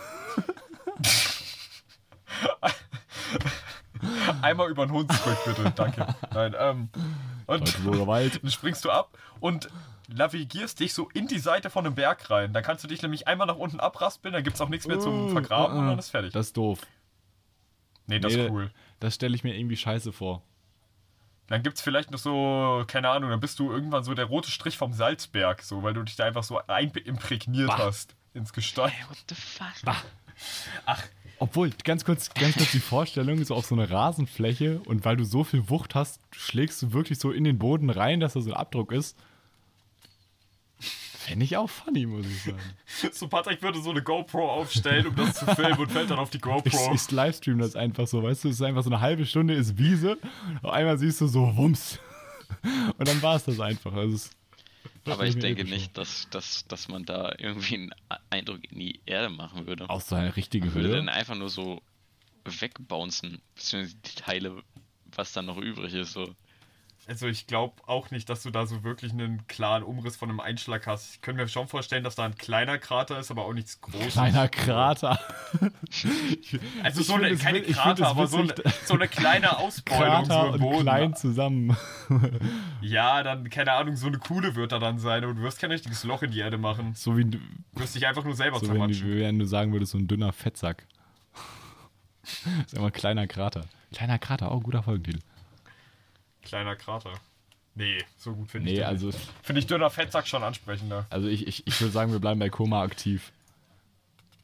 [4.42, 5.72] Einmal über den Hunsrück, bitte.
[5.74, 6.14] Danke.
[6.32, 6.88] Nein, ähm.
[7.46, 9.68] Und dann springst du ab und
[10.08, 12.52] navigierst dich so in die Seite von einem Berg rein.
[12.52, 15.00] Dann kannst du dich nämlich einmal nach unten abraspeln, dann gibt es auch nichts mehr
[15.00, 15.90] zum Uh, Vergraben uh, und uh.
[15.90, 16.32] dann ist fertig.
[16.34, 16.80] Das ist doof.
[18.06, 18.70] nee, das Nee, ist cool.
[19.00, 20.42] Das stelle ich mir irgendwie scheiße vor.
[21.46, 24.50] Dann gibt es vielleicht noch so, keine Ahnung, dann bist du irgendwann so der rote
[24.50, 27.78] Strich vom Salzberg, so, weil du dich da einfach so imprägniert Bah.
[27.78, 28.92] hast ins Gestein.
[29.08, 31.10] What the fuck?
[31.38, 35.24] Obwohl, ganz kurz, ganz kurz die Vorstellung, so auf so eine Rasenfläche und weil du
[35.24, 38.50] so viel Wucht hast, schlägst du wirklich so in den Boden rein, dass da so
[38.50, 39.18] ein Abdruck ist.
[41.26, 42.58] Fände ich auch funny, muss ich sagen.
[43.12, 46.30] So, Patrick würde so eine GoPro aufstellen, um das zu filmen und fällt dann auf
[46.30, 46.92] die Ich, GoPro.
[46.94, 49.78] ich livestream das einfach so, weißt du, es ist einfach so eine halbe Stunde ist
[49.78, 50.18] Wiese,
[50.62, 51.98] auf einmal siehst du so Wumms.
[52.98, 53.92] Und dann war es das einfach.
[53.94, 54.30] Also es,
[55.06, 57.94] Aber ich denke episch nicht, dass, dass, dass man da irgendwie einen
[58.30, 59.88] Eindruck in die Erde machen würde.
[59.88, 60.96] Auch so eine richtige würde Höhe.
[60.96, 61.82] dann einfach nur so
[62.44, 64.62] wegbouncen, beziehungsweise die Teile,
[65.14, 66.12] was dann noch übrig ist.
[66.12, 66.34] So.
[67.06, 70.40] Also ich glaube auch nicht, dass du da so wirklich einen klaren Umriss von einem
[70.40, 71.14] Einschlag hast.
[71.16, 74.14] Ich könnte mir schon vorstellen, dass da ein kleiner Krater ist, aber auch nichts Großes.
[74.14, 75.18] Kleiner Krater.
[76.82, 80.24] Also Ich so eine, keine wi- ich Krater, aber so eine, so eine kleine Ausbeulung
[80.24, 80.82] so Krater im und Boden.
[80.82, 81.76] klein zusammen.
[82.80, 85.70] Ja, dann, keine Ahnung, so eine Kuhle wird da dann sein und du wirst kein
[85.70, 86.92] richtiges Loch in die Erde machen.
[86.94, 87.38] So wie, Du
[87.74, 89.18] wirst dich einfach nur selber so wenn, zermatschen.
[89.18, 90.86] wenn du sagen würdest, so ein dünner Fettsack.
[92.22, 93.62] Das ist immer ein kleiner Krater.
[93.92, 95.20] Kleiner Krater, auch guter Folgentitel.
[96.44, 97.12] Kleiner Krater.
[97.74, 99.10] Nee, so gut finde ich Nee, also.
[99.42, 101.06] Finde ich dünner Fettsack schon ansprechender.
[101.10, 103.32] also ich, ich, ich würde sagen, wir bleiben bei Koma aktiv.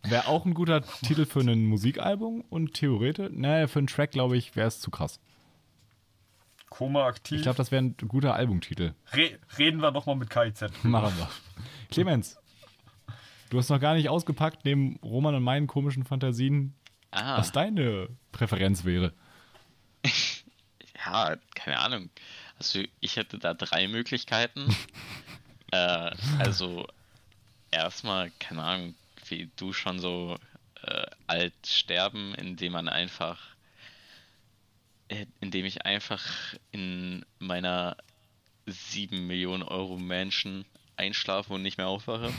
[0.02, 4.36] Wäre auch ein guter Titel für ein Musikalbum und theoretisch, naja, für einen Track, glaube
[4.36, 5.20] ich, wäre es zu krass.
[6.70, 7.36] Koma aktiv.
[7.36, 8.94] Ich glaube, das wäre ein guter Albumtitel.
[9.12, 10.64] Re reden wir nochmal mit KIZ.
[10.84, 11.28] Machen wir.
[11.90, 12.38] Clemens,
[13.50, 16.74] du hast noch gar nicht ausgepackt, neben Roman und meinen komischen Fantasien,
[17.12, 19.12] Ah, was deine Präferenz wäre.
[21.04, 22.10] Ja, keine Ahnung.
[22.58, 24.74] Also ich hätte da drei Möglichkeiten.
[25.72, 26.86] äh, also
[27.70, 28.94] erstmal, keine Ahnung,
[29.28, 30.38] wie du schon so
[30.82, 33.40] äh, alt sterben, indem man einfach,
[35.08, 36.24] äh, indem ich einfach
[36.72, 37.96] in meiner
[38.66, 40.64] 7 Millionen Euro Mansion
[40.96, 42.32] einschlafe und nicht mehr aufwache.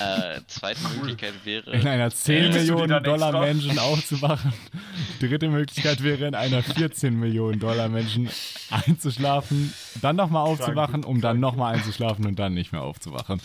[0.00, 1.72] Äh, zweite Möglichkeit wäre.
[1.72, 3.40] In einer 10 Hättest du die Millionen Dollar extra?
[3.40, 4.52] Menschen aufzuwachen.
[5.20, 8.30] Dritte Möglichkeit wäre in einer 14 Millionen Dollar Menschen
[8.70, 13.42] einzuschlafen, dann nochmal aufzuwachen, um dann nochmal einzuschlafen und dann nicht mehr aufzuwachen.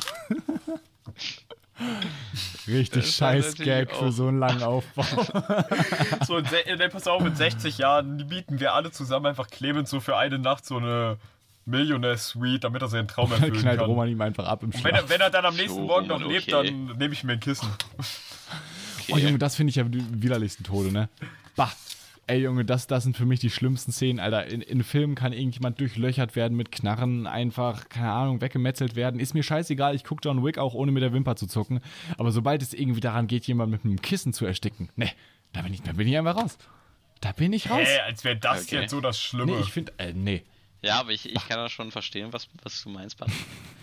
[2.68, 5.04] Richtig ist scheiß Gag für so einen langen Aufbau.
[6.26, 6.46] So, in,
[6.78, 10.40] ne, pass auf, in 60 Jahren bieten wir alle zusammen einfach Clemens so für eine
[10.40, 11.18] Nacht so eine
[11.66, 13.90] Millionär-Suite, damit er seinen Traum Dann erfüllen knallt kann.
[13.90, 15.04] Roman ihm einfach ab im Und wenn Schlaf.
[15.04, 16.68] er, wenn er dann am nächsten So, Morgen noch Roman, lebt, okay.
[16.68, 17.68] dann nehme ich mir ein Kissen.
[19.12, 21.10] Oh Junge, das finde ich ja die widerlichsten Tode, ne?
[21.56, 21.72] Bah.
[22.28, 24.48] Ey Junge, das, das sind für mich die schlimmsten Szenen, Alter.
[24.48, 29.20] In, in Filmen kann irgendjemand durchlöchert werden mit Knarren, einfach, keine Ahnung, weggemetzelt werden.
[29.20, 31.82] Ist mir scheißegal, ich gucke John Wick auch ohne mit der Wimper zu zucken.
[32.18, 35.12] Aber sobald es irgendwie daran geht, jemand mit einem Kissen zu ersticken, ne,
[35.54, 36.58] da bin ich, da bin ich einfach raus.
[37.22, 37.88] Da bin ich raus.
[37.88, 38.82] Hä, als wäre das Okay.
[38.82, 39.52] jetzt so das Schlimme.
[39.52, 40.42] nee, ich finde, äh, nee.
[40.86, 43.32] Ja, aber ich, ich kann das schon verstehen, was, was du meinst, Bart.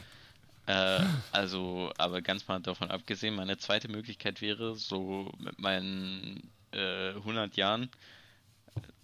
[0.67, 7.09] äh, also, aber ganz mal davon abgesehen, meine zweite Möglichkeit wäre, so mit meinen äh,
[7.09, 7.91] 100 Jahren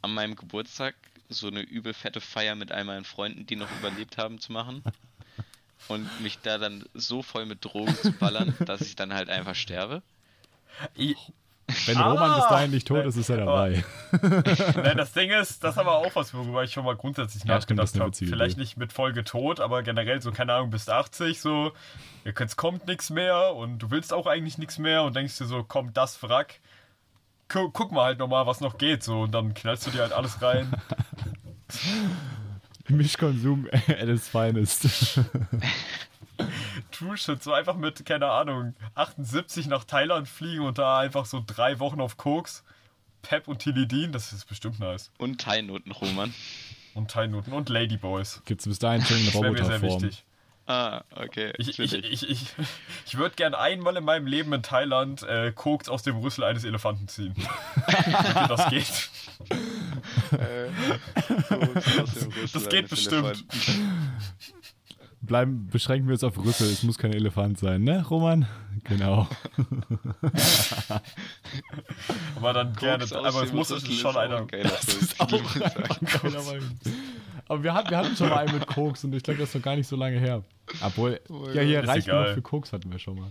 [0.01, 0.95] an meinem Geburtstag
[1.29, 4.85] so eine übel fette Feier mit all meinen Freunden, die noch überlebt haben, zu machen.
[5.89, 9.57] Und mich da dann so voll mit Drogen zu ballern, dass ich dann halt einfach
[9.57, 10.03] sterbe.
[10.95, 11.17] Ich,
[11.87, 12.11] Wenn Ah!
[12.13, 13.85] Roman bis dahin nicht tot ist, ist er dabei.
[14.23, 17.57] ne, das Ding ist, das ist aber auch was, worüber ich schon mal grundsätzlich Ja,
[17.57, 18.11] nachgedacht habe.
[18.15, 18.61] Vielleicht Idee.
[18.63, 21.73] nicht mit Folge tot, aber generell so, keine Ahnung, bis 80 so,
[22.25, 25.63] jetzt kommt nichts mehr und du willst auch eigentlich nichts mehr und denkst dir so,
[25.63, 26.61] komm, das Wrack,
[27.49, 30.13] gu guck mal halt nochmal, was noch geht so und dann knallst du dir halt
[30.13, 30.73] alles rein.
[32.89, 35.21] Mischkonsum at its finest.
[36.91, 41.43] True Shit, so einfach mit, keine Ahnung, 78 nach Thailand fliegen und da einfach so
[41.47, 42.65] drei Wochen auf Koks,
[43.23, 45.11] Pep und Tilidin, das ist bestimmt nice.
[45.19, 46.33] Und Teilnoten, Roman.
[46.95, 48.43] Und Thai-Noten und Ladyboys.
[48.45, 49.83] Gibt's bis dahin schon sehr Roboterform.
[50.03, 50.25] wichtig.
[50.67, 51.53] Ah, okay.
[51.57, 52.47] Ich, ich, ich, ich,
[53.07, 56.65] ich würde gern einmal in meinem Leben in Thailand äh, Koks aus dem Rüssel eines
[56.65, 57.35] Elefanten ziehen.
[57.37, 59.11] Wie das geht.
[62.53, 63.45] Das geht bestimmt.
[65.29, 68.47] Bleiben, beschränken wir uns auf Rüssel, es muss kein Elefant sein, ne, Roman?
[68.85, 69.29] Genau.
[72.37, 74.39] Aber dann gerne, aber es muss schon einer.
[77.49, 79.55] Aber wir hatten, wir hatten schon mal einen mit Koks und ich glaube, das ist
[79.55, 80.43] noch gar nicht so lange her.
[80.81, 81.21] Obwohl,
[81.53, 83.31] ja, hier Ist reicht genug für Koks hatten wir schon mal.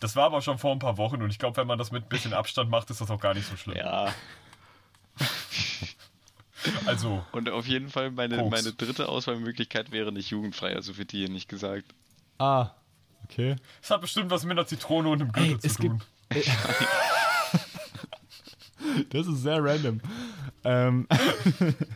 [0.00, 2.04] Das war aber schon vor ein paar Wochen und ich glaube, wenn man das mit
[2.04, 3.78] ein bisschen Abstand macht, ist das auch gar nicht so schlimm.
[3.78, 4.12] Ja,
[6.86, 8.50] Also, und auf jeden Fall meine, Koks.
[8.50, 11.84] meine dritte Auswahlmöglichkeit wäre nicht jugendfrei, also wird dir nicht gesagt.
[12.38, 12.70] Ah,
[13.24, 13.56] okay.
[13.82, 16.02] es hat bestimmt was mit einer Zitrone und einem Gürtel Ey, zu es tun.
[16.30, 16.46] gibt-
[19.10, 20.00] Das ist sehr random.
[20.64, 21.06] Ähm,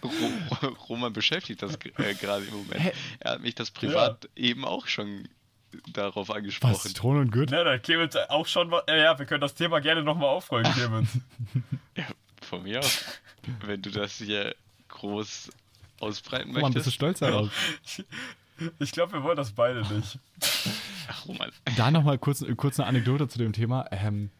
[0.02, 2.92] Ro Roman beschäftigt das äh, gerade im Moment.
[3.20, 5.28] Er hat mich das privat eben auch schon
[5.92, 6.74] darauf was, angesprochen.
[6.88, 7.58] Zitrone und Gürtel?
[7.58, 8.82] Ne, da Clemens auch schon was.
[8.88, 11.10] Äh, ja, wir können das Thema gerne nochmal aufrollen, Clemens.
[11.96, 12.04] Ja,
[12.42, 13.04] von mir aus.
[13.64, 14.54] Wenn du das hier
[14.88, 15.50] groß
[16.00, 16.94] ausbreiten Roman, bist du möchtest.
[16.94, 17.50] stolz darauf?
[18.78, 20.18] Ich glaube, wir wollen das beide nicht.
[21.08, 21.50] Ach, Roman.
[21.76, 23.86] Da nochmal kurz, kurz eine Anekdote zu dem Thema.
[23.90, 24.30] Ähm,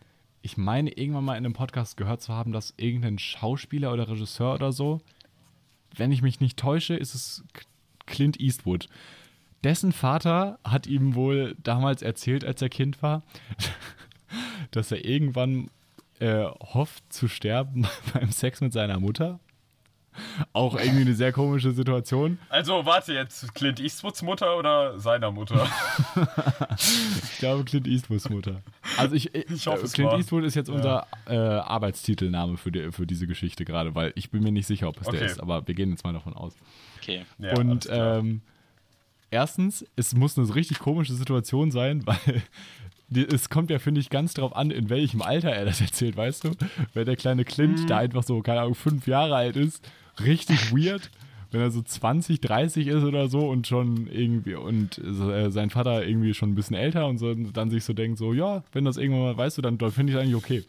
[0.42, 4.54] ich meine, irgendwann mal in einem Podcast gehört zu haben, dass irgendein Schauspieler oder Regisseur
[4.54, 5.00] oder so,
[5.96, 7.44] wenn ich mich nicht täusche, ist es
[8.06, 8.88] Clint Eastwood.
[9.64, 13.22] Dessen Vater hat ihm wohl damals erzählt, als er Kind war,
[14.70, 15.70] dass er irgendwann
[16.20, 19.40] äh, hofft zu sterben beim Sex mit seiner Mutter.
[20.52, 22.38] Auch irgendwie eine sehr komische Situation.
[22.48, 25.68] Also, warte jetzt, Clint Eastwoods Mutter oder seiner Mutter?
[27.22, 28.60] Ich glaube, Clint Eastwoods Mutter.
[28.98, 30.18] Also ich, ich, Ich hoffe, äh, es Clint war.
[30.18, 34.42] Eastwood ist jetzt unser äh, Arbeitstitelname für, die, für diese Geschichte gerade, weil ich bin
[34.42, 35.26] mir nicht sicher, ob es der Okay.
[35.30, 36.54] ist, aber wir gehen jetzt mal davon aus.
[37.00, 37.24] Okay.
[37.38, 38.42] Ja, Und ähm,
[39.30, 42.42] erstens, es muss eine richtig komische Situation sein, weil
[43.14, 46.44] es kommt ja, finde ich, ganz drauf an, in welchem Alter er das erzählt, weißt
[46.44, 46.50] du?
[46.94, 47.86] Wenn der kleine Clint, Mhm.
[47.88, 49.88] der einfach so, keine Ahnung, fünf Jahre alt ist,
[50.24, 51.11] richtig weird.
[51.52, 56.06] Wenn er so 20, 30 ist oder so und schon irgendwie und äh, sein Vater
[56.06, 58.96] irgendwie schon ein bisschen älter und so dann sich so denkt, so, ja, wenn das
[58.96, 60.62] irgendwann mal, weißt du, dann, dann finde ich eigentlich okay.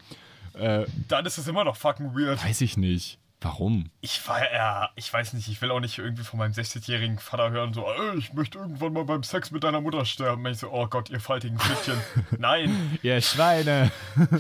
[0.54, 2.44] Äh, Dann ist es immer noch fucking weird.
[2.44, 3.20] weiß ich nicht.
[3.44, 3.90] Warum?
[4.02, 7.50] Ich war ja, ich weiß nicht, ich will auch nicht irgendwie von meinem 60-jährigen Vater
[7.50, 10.46] hören, so, "Ey, ich möchte irgendwann mal beim Sex mit deiner Mutter sterben.
[10.46, 12.00] Und ich so, oh Gott, ihr faltigen Fittchen.
[12.38, 13.92] Nein, Ihr Schweine!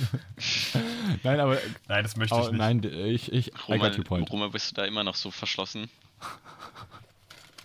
[1.23, 2.57] nein, aber nein, das möchte ich Oh, nicht.
[2.59, 4.31] nein, ich, ich, I got your Roman, point.
[4.31, 5.89] Roman, bist du da immer noch so verschlossen?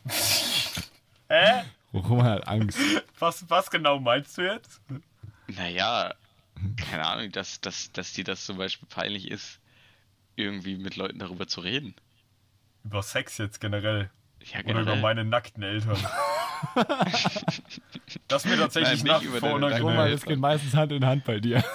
[1.28, 1.64] Hä?
[1.93, 2.78] Roman hat Angst.
[3.18, 4.80] Was, was genau meinst du jetzt?
[5.49, 6.14] Naja,
[6.76, 9.59] keine Ahnung, dass, dass, dass dir das zum Beispiel peinlich ist,
[10.37, 11.95] irgendwie mit Leuten darüber zu reden.
[12.84, 14.11] Über Sex jetzt generell.
[14.45, 15.01] Ja, Oder über generell.
[15.03, 15.97] meine nackten Eltern.
[18.28, 19.99] Das mir tatsächlich Nein, nach über vor unangenehm.
[20.12, 21.62] Es geht meistens Hand in Hand bei dir.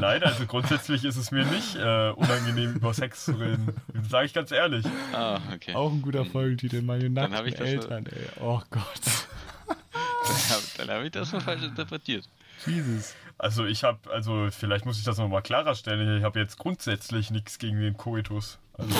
[0.00, 3.74] Nein, also grundsätzlich ist es mir nicht äh, unangenehm, über Sex zu reden.
[4.08, 4.84] Sage ich ganz ehrlich.
[5.12, 5.74] Ah, okay.
[5.74, 8.26] Auch ein guter Folgentitel, meine nackten das so- Eltern, ey.
[8.40, 8.84] Oh Gott.
[10.26, 12.28] Dann habe dann hab ich das mal falsch interpretiert.
[12.66, 13.14] Jesus.
[13.38, 16.18] Also ich habe, also vielleicht muss ich das nochmal klarer stellen.
[16.18, 18.58] Ich habe jetzt grundsätzlich nichts gegen den Koitus.
[18.74, 18.94] Also,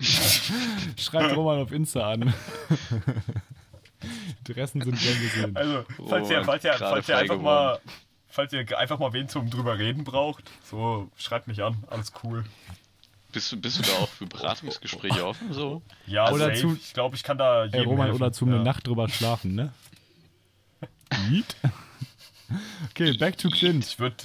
[0.96, 2.32] Schreibt Roman auf Insta an.
[4.46, 5.56] Interessen sind gern gesehen.
[5.56, 7.42] also falls ihr, Oh, falls ihr, falls ihr einfach geworden.
[7.44, 7.80] mal,
[8.28, 11.82] falls ihr einfach mal wen zum drüber reden braucht, so schreibt mich an.
[11.88, 12.44] Alles cool.
[13.32, 15.52] Bist du, bist du da auch für Beratungsgespräche offen?
[15.52, 15.82] So?
[16.06, 16.60] Ja, Oder safe.
[16.60, 18.22] zu- ich glaube, ich kann da jedem Ey, Roman, helfen.
[18.22, 18.54] oder zum ja.
[18.54, 19.72] eine Nacht drüber schlafen, ne?
[21.30, 21.56] Yeet.
[22.90, 23.84] Okay, back to Clint.
[23.84, 24.16] Ich würde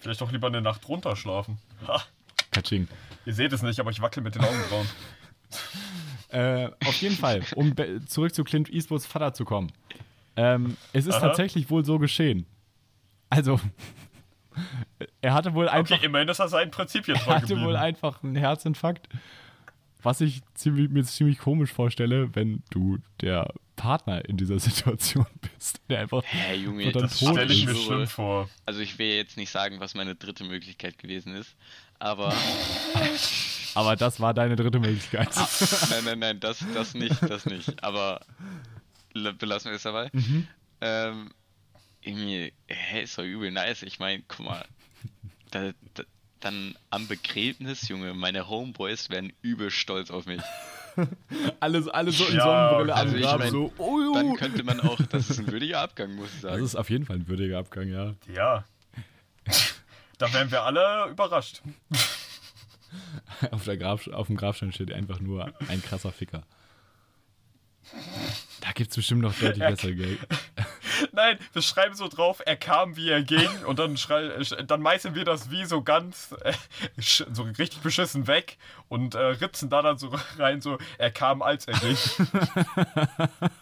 [0.00, 1.58] vielleicht doch lieber eine Nacht runter schlafen.
[1.86, 2.02] Ha,
[2.50, 2.88] Katsching.
[3.24, 4.88] ihr seht es nicht, aber ich wackel mit den Augenbrauen.
[6.32, 7.74] Äh, auf jeden Fall, um
[8.06, 9.72] zurück zu Clint Eastwoods Vater zu kommen.
[10.36, 11.26] Ähm, es ist Aha.
[11.26, 12.46] tatsächlich wohl so geschehen.
[13.30, 13.58] Also,
[15.20, 17.66] er hatte wohl einfach, Okay, immerhin ist er seinen Prinzipien er treu hatte geblieben.
[17.66, 19.08] wohl einfach einen Herzinfarkt.
[20.02, 25.80] Was ich ziemlich, mir ziemlich komisch vorstelle, wenn du der Partner in dieser Situation bist.
[25.88, 28.50] Der einfach Hä, Junge, Das stelle ich mir so- schlimm vor.
[28.66, 31.54] Also ich will jetzt nicht sagen, was meine dritte Möglichkeit gewesen ist,
[31.98, 32.34] aber
[33.74, 35.28] Aber das war deine dritte Möglichkeit.
[35.90, 37.82] nein, nein, nein, das, das nicht, das nicht.
[37.84, 38.20] Aber
[39.38, 40.10] belassen wir es dabei.
[40.12, 40.46] Mhm.
[40.80, 41.30] Ähm,
[42.02, 43.82] irgendwie, hä, ist doch übel nice.
[43.82, 44.64] Ich meine, guck mal,
[45.52, 46.02] da, da,
[46.40, 50.42] dann am Begräbnis, Junge, meine Homeboys werden übel stolz auf mich.
[51.60, 54.80] Alle, alle so in Ja, Sonnenbrille also am ich mein, so, oh, Dann könnte man
[54.80, 56.64] auch, das ist ein würdiger Abgang, muss ich Das sagen.
[56.64, 58.14] ist auf jeden Fall ein würdiger Abgang, ja.
[58.32, 58.64] Ja.
[60.18, 61.62] Da wären wir alle überrascht.
[63.52, 66.42] Auf, der Grab, auf dem Grabstein steht einfach nur ein krasser Ficker.
[68.60, 70.18] Da gibt es bestimmt noch deutlich bessere Geld.
[71.12, 74.28] Nein, wir schreiben so drauf, er kam, wie er ging, und dann, schrei
[74.66, 76.52] dann meißeln wir das wie so ganz, äh,
[77.32, 81.66] so richtig beschissen weg und äh, ritzen da dann so rein, so, er kam, als
[81.66, 81.96] er ging.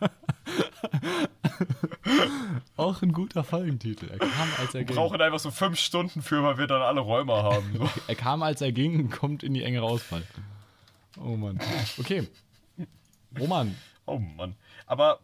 [2.76, 4.09] Auch ein guter Folgentitel.
[4.11, 4.97] Er kam, als er Wir ging.
[4.97, 7.74] brauchen einfach so fünf Stunden für, weil wir dann alle Räume haben.
[7.76, 7.89] So.
[8.07, 10.22] Er kam, als er ging und kommt in die engere Auswahl.
[11.20, 11.61] Oh Mann.
[11.99, 12.28] Okay.
[13.39, 13.76] Roman,
[14.07, 14.55] Oh Mann.
[14.86, 15.18] Aber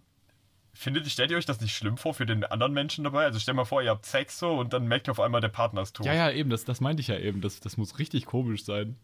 [0.74, 3.24] findet, stellt ihr euch das nicht schlimm vor für den anderen Menschen dabei?
[3.24, 5.48] Also stell mal vor, ihr habt Sex so und dann merkt ihr auf einmal, der
[5.48, 6.04] Partner ist tot.
[6.06, 7.40] ja, ja, eben, das, das meinte ich ja eben.
[7.40, 8.96] Das, das muss richtig komisch sein.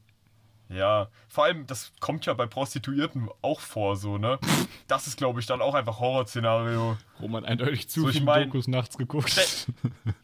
[0.68, 4.38] Ja, vor allem, das kommt ja bei Prostituierten auch vor, so, ne?
[4.86, 6.96] Das ist, glaube ich, dann auch einfach Horrorszenario.
[7.20, 9.30] Roman eindeutig zu So, ich mein- Dokus nachts geguckt.
[9.30, 9.44] Stell-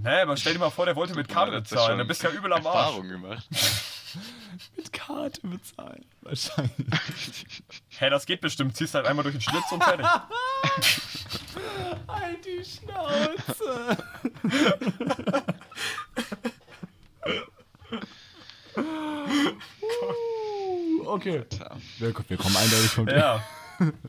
[0.00, 1.98] Nee, aber stell dir mal vor, der wollte mit Karte bezahlen.
[1.98, 2.76] Dann bist du ja übel am Arsch.
[2.76, 3.46] Erfahrung gemacht.
[4.76, 6.04] Mit Karte bezahlen.
[6.22, 6.72] Wahrscheinlich.
[7.98, 8.74] Hä, das geht bestimmt.
[8.76, 10.06] Ziehst halt einmal durch den Schlitz und fertig.
[12.08, 13.98] Halt die Schnauze.
[21.06, 21.44] okay.
[21.98, 23.18] Wir, wir kommen eindeutig vom Thema.
[23.18, 23.44] Ja.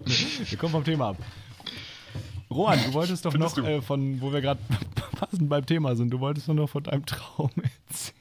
[0.06, 1.18] Wir kommen vom Thema ab.
[2.50, 3.70] Rohan, du wolltest doch Findest noch, du?
[3.70, 4.60] äh, von, wo wir gerade
[5.20, 7.52] passend beim Thema sind, du wolltest doch noch von deinem Traum
[7.88, 8.20] erzählen.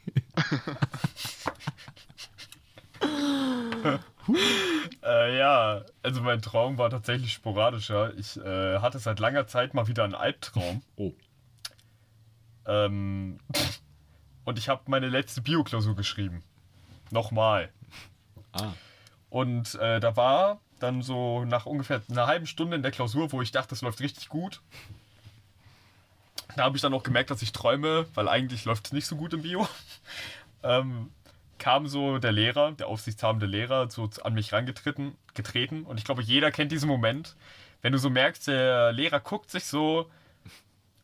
[5.02, 8.12] Äh, ja, also mein Traum war tatsächlich sporadischer.
[8.18, 10.82] Ich äh, hatte seit langer Zeit mal wieder einen Albtraum.
[10.96, 11.12] Oh.
[12.66, 13.38] Ähm,
[14.44, 16.42] und ich habe meine letzte Bioklausur geschrieben.
[17.10, 17.70] Nochmal.
[18.52, 18.72] Ah.
[19.30, 23.40] Und äh, da war dann so nach ungefähr einer halben Stunde in der Klausur, wo
[23.40, 24.60] ich dachte, das läuft richtig gut.
[26.56, 29.16] Da habe ich dann auch gemerkt, dass ich träume, weil eigentlich läuft es nicht so
[29.16, 29.68] gut im Bio.
[30.62, 31.10] ähm,
[31.58, 35.84] kam so der Lehrer, der aufsichtshabende Lehrer, so an mich rangetreten getreten.
[35.84, 37.36] Und ich glaube, jeder kennt diesen Moment,
[37.82, 40.10] wenn du so merkst, der Lehrer guckt sich so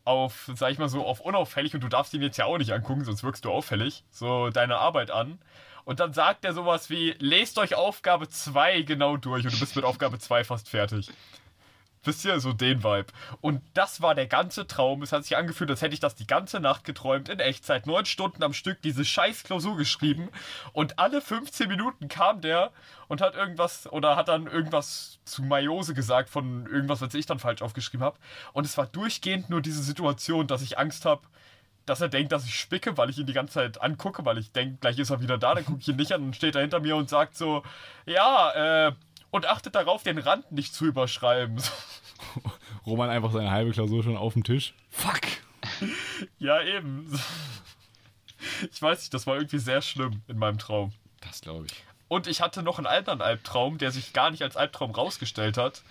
[0.04, 2.72] auf, sag ich mal so, auf unauffällig und du darfst ihn jetzt ja auch nicht
[2.72, 5.38] angucken, sonst wirkst du auffällig, so deine Arbeit an.
[5.84, 9.76] Und dann sagt er sowas wie, lest euch Aufgabe 2 genau durch und du bist
[9.76, 11.10] mit Aufgabe 2 fast fertig.
[12.04, 13.06] Wisst ihr, so den Vibe.
[13.40, 15.02] Und das war der ganze Traum.
[15.02, 18.04] Es hat sich angefühlt, als hätte ich das die ganze Nacht geträumt, in Echtzeit, neun
[18.04, 20.28] Stunden am Stück, diese scheiß Klausur geschrieben.
[20.72, 22.70] Und alle 15 Minuten kam der
[23.08, 27.38] und hat irgendwas, oder hat dann irgendwas zu Maiose gesagt von irgendwas, was ich dann
[27.38, 28.18] falsch aufgeschrieben habe.
[28.52, 31.22] Und es war durchgehend nur diese Situation, dass ich Angst habe,
[31.86, 34.52] dass er denkt, dass ich spicke, weil ich ihn die ganze Zeit angucke, weil ich
[34.52, 36.62] denke, gleich ist er wieder da, dann gucke ich ihn nicht an und steht er
[36.62, 37.62] hinter mir und sagt so,
[38.06, 38.92] ja, äh,
[39.34, 41.60] und achtet darauf, den Rand nicht zu überschreiben.
[42.86, 44.74] Roman einfach seine halbe Klausur schon auf dem Tisch.
[44.90, 45.22] Fuck.
[46.38, 47.20] ja, eben.
[48.70, 50.92] Ich weiß nicht, das war irgendwie sehr schlimm in meinem Traum.
[51.20, 51.84] Das glaube ich.
[52.06, 55.82] Und ich hatte noch einen anderen Albtraum, der sich gar nicht als Albtraum rausgestellt hat.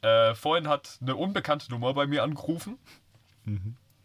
[0.00, 2.78] Äh, vorhin hat eine unbekannte Nummer bei mir angerufen.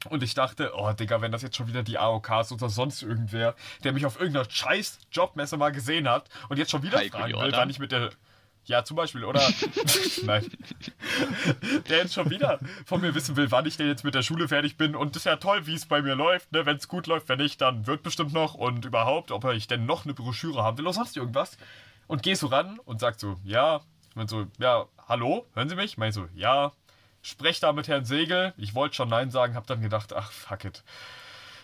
[0.09, 3.03] Und ich dachte, oh Digga, wenn das jetzt schon wieder die AOK ist oder sonst
[3.03, 3.55] irgendwer,
[3.85, 7.33] der mich auf irgendeiner scheiß Jobmesse mal gesehen hat und jetzt schon wieder Heiko fragen
[7.33, 7.59] will, Jordan?
[7.59, 8.09] wann ich mit der.
[8.69, 9.41] Ja, zum Beispiel, oder?
[10.25, 10.45] Nein.
[11.89, 14.47] Der jetzt schon wieder von mir wissen will, wann ich denn jetzt mit der Schule
[14.47, 14.95] fertig bin.
[14.95, 16.51] Und das ist ja toll, wie es bei mir läuft.
[16.51, 16.67] Ne?
[16.67, 18.53] Wenn es gut läuft, wenn nicht, dann wird bestimmt noch.
[18.53, 21.57] Und überhaupt, ob ich denn noch eine Broschüre haben will oder sonst irgendwas.
[22.05, 23.81] Und geh so ran und sagt so, ja.
[24.13, 25.97] Und so, ja, hallo, hören Sie mich?
[25.97, 26.71] Mein so, ja.
[27.23, 28.53] Sprech da mit Herrn Segel.
[28.55, 30.83] Ich wollte schon Nein sagen, hab dann gedacht, ach, fuck it.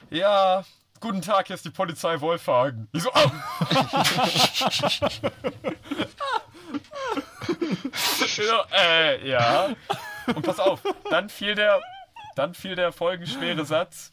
[0.10, 0.66] Ja,
[1.01, 2.88] guten Tag, hier ist die Polizei Wolfhagen.
[2.93, 3.22] Ich so, oh!
[8.38, 9.76] ja, äh, ja.
[10.28, 11.82] Und pass auf, dann fiel der,
[12.36, 14.11] dann fiel der folgenschwere Satz.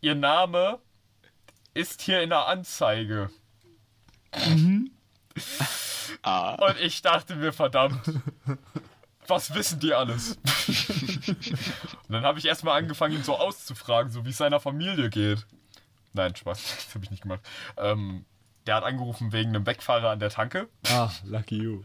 [0.00, 0.78] Ihr Name
[1.74, 3.30] ist hier in der Anzeige.
[6.22, 8.00] Ah, Und ich dachte mir, verdammt,
[9.26, 10.38] was wissen die alles?
[11.26, 15.46] Und dann habe ich erstmal angefangen, ihn so auszufragen, so wie es seiner Familie geht.
[16.12, 17.40] Nein, Spaß, das habe ich nicht gemacht.
[17.76, 18.24] Ähm,
[18.66, 20.68] der hat angerufen wegen einem Wegfahrer an der Tanke.
[20.88, 21.82] Ah, lucky you.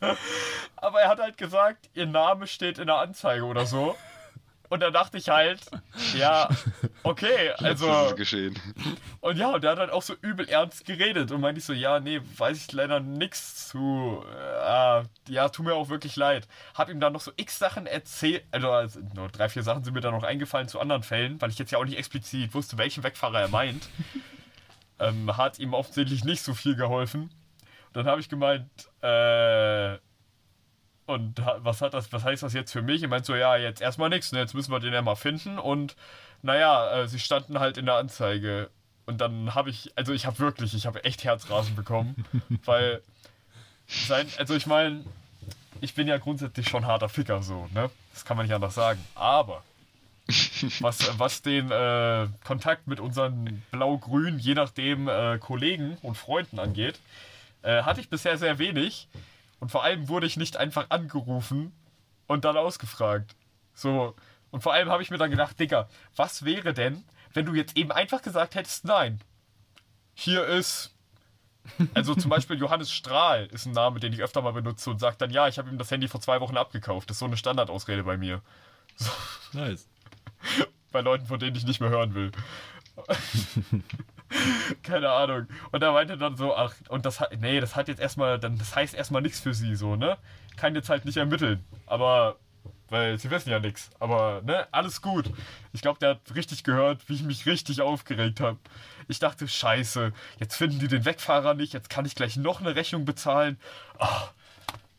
[0.76, 3.96] Aber er hat halt gesagt, ihr Name steht in der Anzeige oder so.
[4.70, 5.60] Und da dachte ich halt,
[6.14, 6.48] ja,
[7.02, 7.90] okay, ist also.
[7.90, 8.58] es geschehen.
[9.20, 11.32] Und ja, und der hat halt auch so übel ernst geredet.
[11.32, 14.22] Und meinte ich so, ja, nee, weiß ich leider nix zu.
[14.62, 16.46] Äh, ja, tut mir auch wirklich leid.
[16.74, 18.44] Hab ihm dann noch so x Sachen erzählt.
[18.50, 21.50] Also, also nur drei, vier Sachen sind mir dann noch eingefallen zu anderen Fällen, weil
[21.50, 23.88] ich jetzt ja auch nicht explizit wusste, welchen Wegfahrer er meint.
[24.98, 27.30] Ähm, hat ihm offensichtlich nicht so viel geholfen.
[27.92, 28.68] Dann habe ich gemeint,
[29.02, 29.98] äh.
[31.06, 33.02] Und was hat das, was heißt das jetzt für mich?
[33.02, 34.40] Ich meinte so, ja, jetzt erstmal nichts, ne?
[34.40, 35.58] Jetzt müssen wir den ja mal finden.
[35.58, 35.96] Und
[36.42, 38.68] naja, äh, sie standen halt in der Anzeige.
[39.06, 42.26] Und dann habe ich, also ich habe wirklich, ich habe echt Herzrasen bekommen.
[42.66, 43.00] weil
[43.86, 45.02] sein, also ich meine,
[45.80, 47.90] ich bin ja grundsätzlich schon harter Ficker so, ne?
[48.12, 49.02] Das kann man nicht anders sagen.
[49.14, 49.62] Aber
[50.80, 57.00] was, was den äh, Kontakt mit unseren blau-grün, je nachdem, äh, Kollegen und Freunden angeht,
[57.62, 59.08] äh, hatte ich bisher sehr wenig.
[59.60, 61.72] Und vor allem wurde ich nicht einfach angerufen
[62.26, 63.34] und dann ausgefragt.
[63.74, 64.14] So.
[64.50, 67.76] Und vor allem habe ich mir dann gedacht, Digga, was wäre denn, wenn du jetzt
[67.76, 69.20] eben einfach gesagt hättest, nein.
[70.14, 70.94] Hier ist.
[71.94, 75.20] Also zum Beispiel Johannes Strahl ist ein Name, den ich öfter mal benutze und sagt
[75.20, 77.08] dann, ja, ich habe ihm das Handy vor zwei Wochen abgekauft.
[77.10, 78.42] Das ist so eine Standardausrede bei mir.
[79.52, 79.86] Nice.
[80.92, 82.32] Bei Leuten, von denen ich nicht mehr hören will.
[84.82, 85.46] Keine Ahnung.
[85.70, 88.58] Und er meinte dann so, ach, und das hat, nee, das hat jetzt erstmal, dann,
[88.58, 90.18] das heißt erstmal nichts für sie, so, ne?
[90.56, 91.64] Kann jetzt halt nicht ermitteln.
[91.86, 92.36] Aber,
[92.90, 93.90] weil sie wissen ja nichts.
[94.00, 95.30] Aber, ne, alles gut.
[95.72, 98.58] Ich glaube, der hat richtig gehört, wie ich mich richtig aufgeregt habe.
[99.08, 102.74] Ich dachte, scheiße, jetzt finden die den Wegfahrer nicht, jetzt kann ich gleich noch eine
[102.76, 103.58] Rechnung bezahlen.
[103.98, 104.28] Ah,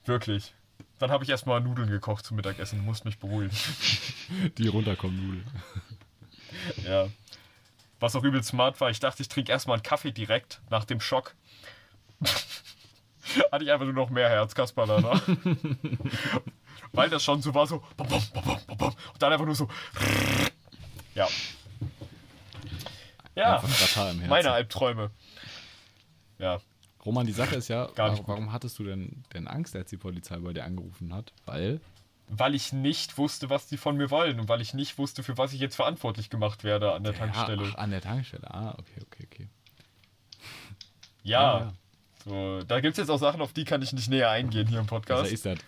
[0.06, 0.54] wirklich.
[1.00, 3.56] Dann habe ich erstmal Nudeln gekocht zum Mittagessen, musste mich beruhigen.
[4.58, 5.46] Die runterkommen, Nudeln.
[6.84, 7.08] Ja.
[8.00, 11.00] Was auch übel smart war, ich dachte, ich trinke erstmal einen Kaffee direkt nach dem
[11.00, 11.36] Schock.
[13.52, 15.22] Hatte ich einfach nur noch mehr Herzkasper danach.
[16.92, 17.84] Weil das schon so war, so.
[17.98, 19.70] Und dann einfach nur so.
[21.14, 21.28] Ja.
[23.36, 23.64] Ja,
[24.28, 25.12] meine Albträume.
[26.40, 26.60] Ja.
[27.10, 29.90] Roman, die Sache ist ja, Gar nicht warum, warum hattest du denn, denn Angst, als
[29.90, 31.34] die Polizei bei dir angerufen hat?
[31.48, 31.82] Weil,
[32.28, 35.36] Weil ich nicht wusste, was die von mir wollen und weil ich nicht wusste, für
[35.36, 37.64] was ich jetzt verantwortlich gemacht werde an der Tankstelle.
[37.64, 38.54] Ja, ach, an der Tankstelle.
[38.54, 39.48] Ah, okay, okay, okay.
[41.24, 41.60] Ja.
[41.60, 41.74] ja.
[42.26, 44.80] So, da gibt es jetzt auch Sachen, auf die kann ich nicht näher eingehen hier
[44.80, 45.32] im Podcast.
[45.32, 45.64] Besser ist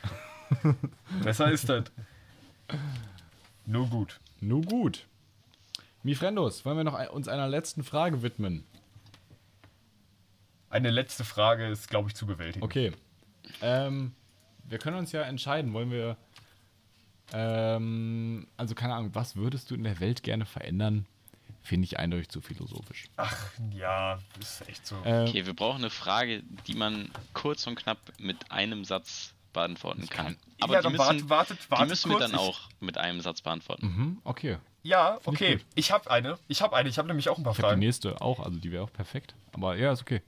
[0.59, 0.75] das.
[1.23, 1.85] Besser ist das.
[3.65, 4.19] Nur gut.
[4.41, 5.07] Nun gut.
[6.03, 8.63] Mifrendos, wollen wir noch ein- uns einer letzten Frage widmen?
[10.71, 12.63] Eine letzte Frage ist, glaube ich, zu bewältigen.
[12.63, 12.91] Okay.
[13.61, 14.13] Ähm,
[14.63, 16.17] wir können uns ja entscheiden, wollen wir.
[17.33, 21.05] Ähm, also keine Ahnung, was würdest du in der Welt gerne verändern?
[21.63, 23.05] Finde ich eindeutig zu philosophisch.
[23.17, 23.37] Ach,
[23.73, 24.95] ja, ist echt so.
[25.05, 30.07] Ähm, Okay, wir brauchen eine Frage, die man kurz und knapp mit einem Satz beantworten
[30.09, 30.37] kann.
[30.59, 33.41] Aber ja, die dann müssen, wartet, wartet, die müssen wir dann auch mit einem Satz
[33.41, 33.85] beantworten.
[33.85, 34.57] mhm, okay.
[34.83, 35.51] Ich, ja, ich okay.
[35.57, 35.65] gut.
[35.75, 36.39] Ich habe eine.
[36.47, 36.89] Ich habe eine.
[36.89, 37.79] Ich habe nämlich auch ein paar Ich habe die Fragen.
[37.79, 39.35] nächste auch, also die wäre auch perfekt.
[39.53, 40.21] Aber ja, ist okay.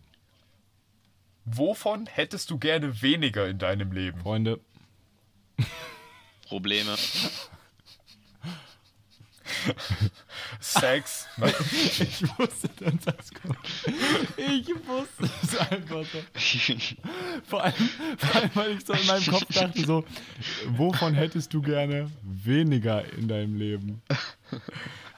[1.45, 4.21] Wovon hättest du gerne weniger in deinem Leben?
[4.21, 4.59] Freunde,
[6.47, 6.95] Probleme.
[10.59, 11.27] Sex.
[11.99, 13.57] ich wusste, dass das kommt.
[14.37, 16.19] Ich wusste es einfach so.
[17.47, 17.73] Vor allem,
[18.17, 20.05] vor allem, weil ich so in meinem Kopf dachte so,
[20.67, 24.01] wovon hättest du gerne weniger in deinem Leben?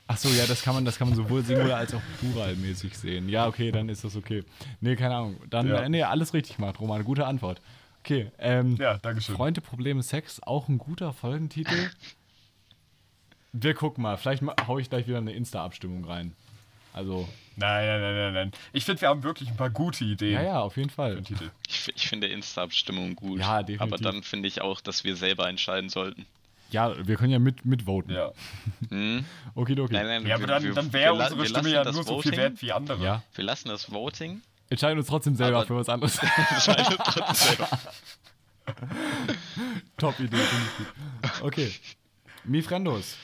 [0.08, 3.28] Ach so, ja, das kann man, das kann man sowohl Singular als auch pluralmäßig sehen.
[3.28, 4.44] Ja, okay, dann ist das okay.
[4.80, 5.38] Nee, keine Ahnung.
[5.50, 5.82] Dann, Ja.
[5.82, 7.04] äh, nee, alles richtig gemacht, Roman.
[7.04, 7.60] Gute Antwort.
[8.04, 9.36] Okay, ähm, Ja, Dankeschön.
[9.36, 11.90] Freunde, Probleme, Sex, auch ein guter Folgentitel.
[13.52, 14.18] Wir gucken mal.
[14.18, 16.34] Vielleicht ma- hau ich gleich wieder eine Insta-Abstimmung rein.
[16.94, 17.28] Also,
[17.58, 18.52] Nein, nein, nein, nein, nein.
[18.74, 21.22] Ich finde, wir haben wirklich ein paar gute Ideen ja, ja, auf jeden Fall.
[21.68, 23.40] Ich, ich finde Insta-Abstimmung gut.
[23.40, 23.82] Ja, definitiv.
[23.82, 26.26] Aber dann finde ich auch, dass wir selber entscheiden sollten.
[26.72, 28.14] Ja, wir können ja mit, mitvoten.
[28.14, 28.32] Ja.
[28.90, 29.24] Hm?
[29.56, 29.94] Okidoki.
[29.94, 32.22] Nein, nein, Ja, aber wir- dann, dann wäre unsere Stimme lassen ja das nur so
[32.22, 33.04] viel Voting- wert wie andere.
[33.04, 34.42] Ja, Wir lassen das Voting.
[34.70, 36.18] entscheiden uns trotzdem selber Aber- für was anderes.
[36.50, 37.66] Entscheidet trotzdem.
[39.98, 40.88] Top Idee, finde ich gut.
[41.44, 41.72] Okay.
[42.44, 43.18] Mi Friendos.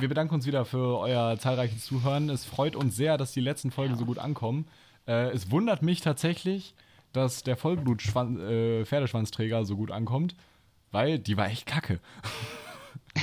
[0.00, 2.28] Wir bedanken uns wieder für euer zahlreiches Zuhören.
[2.30, 4.66] Es freut uns sehr, dass die letzten Folgen so gut ankommen.
[5.06, 6.74] Äh, es wundert mich tatsächlich,
[7.12, 10.34] dass der Vollblut-Pferdeschwanzträger so gut ankommt,
[10.92, 11.98] weil die war echt kacke.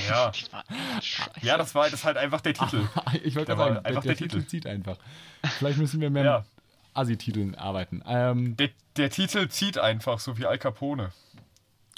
[0.08, 0.30] Ja.
[0.40, 0.64] Das war
[1.02, 1.30] scheiße.
[1.42, 2.86] ja, das war das ist halt einfach der Titel.
[3.24, 4.36] ich wollte Der sagen, der, einfach der, der Titel.
[4.38, 4.48] Titel.
[4.48, 4.96] zieht einfach.
[5.58, 6.38] Vielleicht müssen wir mehr Ja.
[6.38, 6.46] mit
[6.94, 8.00] Assi-Titeln arbeiten.
[8.06, 11.10] Ähm, Der, der Titel zieht einfach, so wie Al Capone.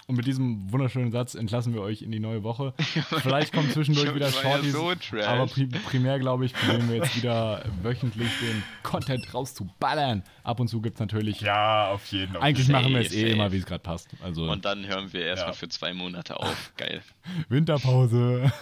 [0.09, 2.75] Und mit diesem wunderschönen Satz entlassen wir euch in die neue Woche.
[3.23, 4.91] Vielleicht kommen zwischendurch wieder ja Shorties, so
[5.25, 10.23] aber pri primär, glaube ich, probieren wir jetzt wieder wöchentlich den Content rauszuballern.
[10.43, 11.41] Ab und zu gibt es natürlich...
[11.41, 12.43] Ja, auf jeden Fall.
[12.43, 13.33] Eigentlich machen wir es Safe, eh safe.
[13.33, 14.09] immer, wie es gerade passt.
[14.23, 15.57] Also Und dann hören wir erstmal Ja.
[15.57, 16.73] für zwei Monate auf.
[16.77, 17.01] Geil.
[17.49, 18.53] Winterpause.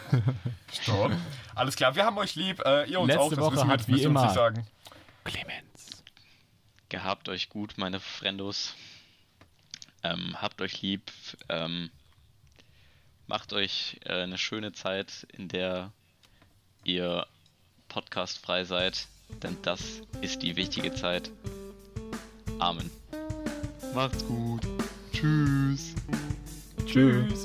[0.72, 1.12] Stopp.
[1.54, 2.60] Alles klar, wir haben euch lieb.
[2.64, 4.66] Äh, ihr uns Letzte auch, das Woche wissen wir, wie uns immer- nicht sagen.
[5.24, 6.02] Clemens.
[6.90, 8.74] Gehabt euch gut, meine Friendos.
[10.02, 11.10] Ähm, habt euch lieb.
[11.48, 11.90] Ähm,
[13.26, 15.92] macht euch äh, eine schöne Zeit, in der
[16.84, 17.26] ihr
[17.88, 19.06] podcastfrei seid.
[19.42, 21.30] Denn das ist die wichtige Zeit.
[22.58, 22.90] Amen.
[23.94, 24.66] Macht's gut.
[25.12, 25.94] Tschüss.
[26.86, 27.44] Tschüss.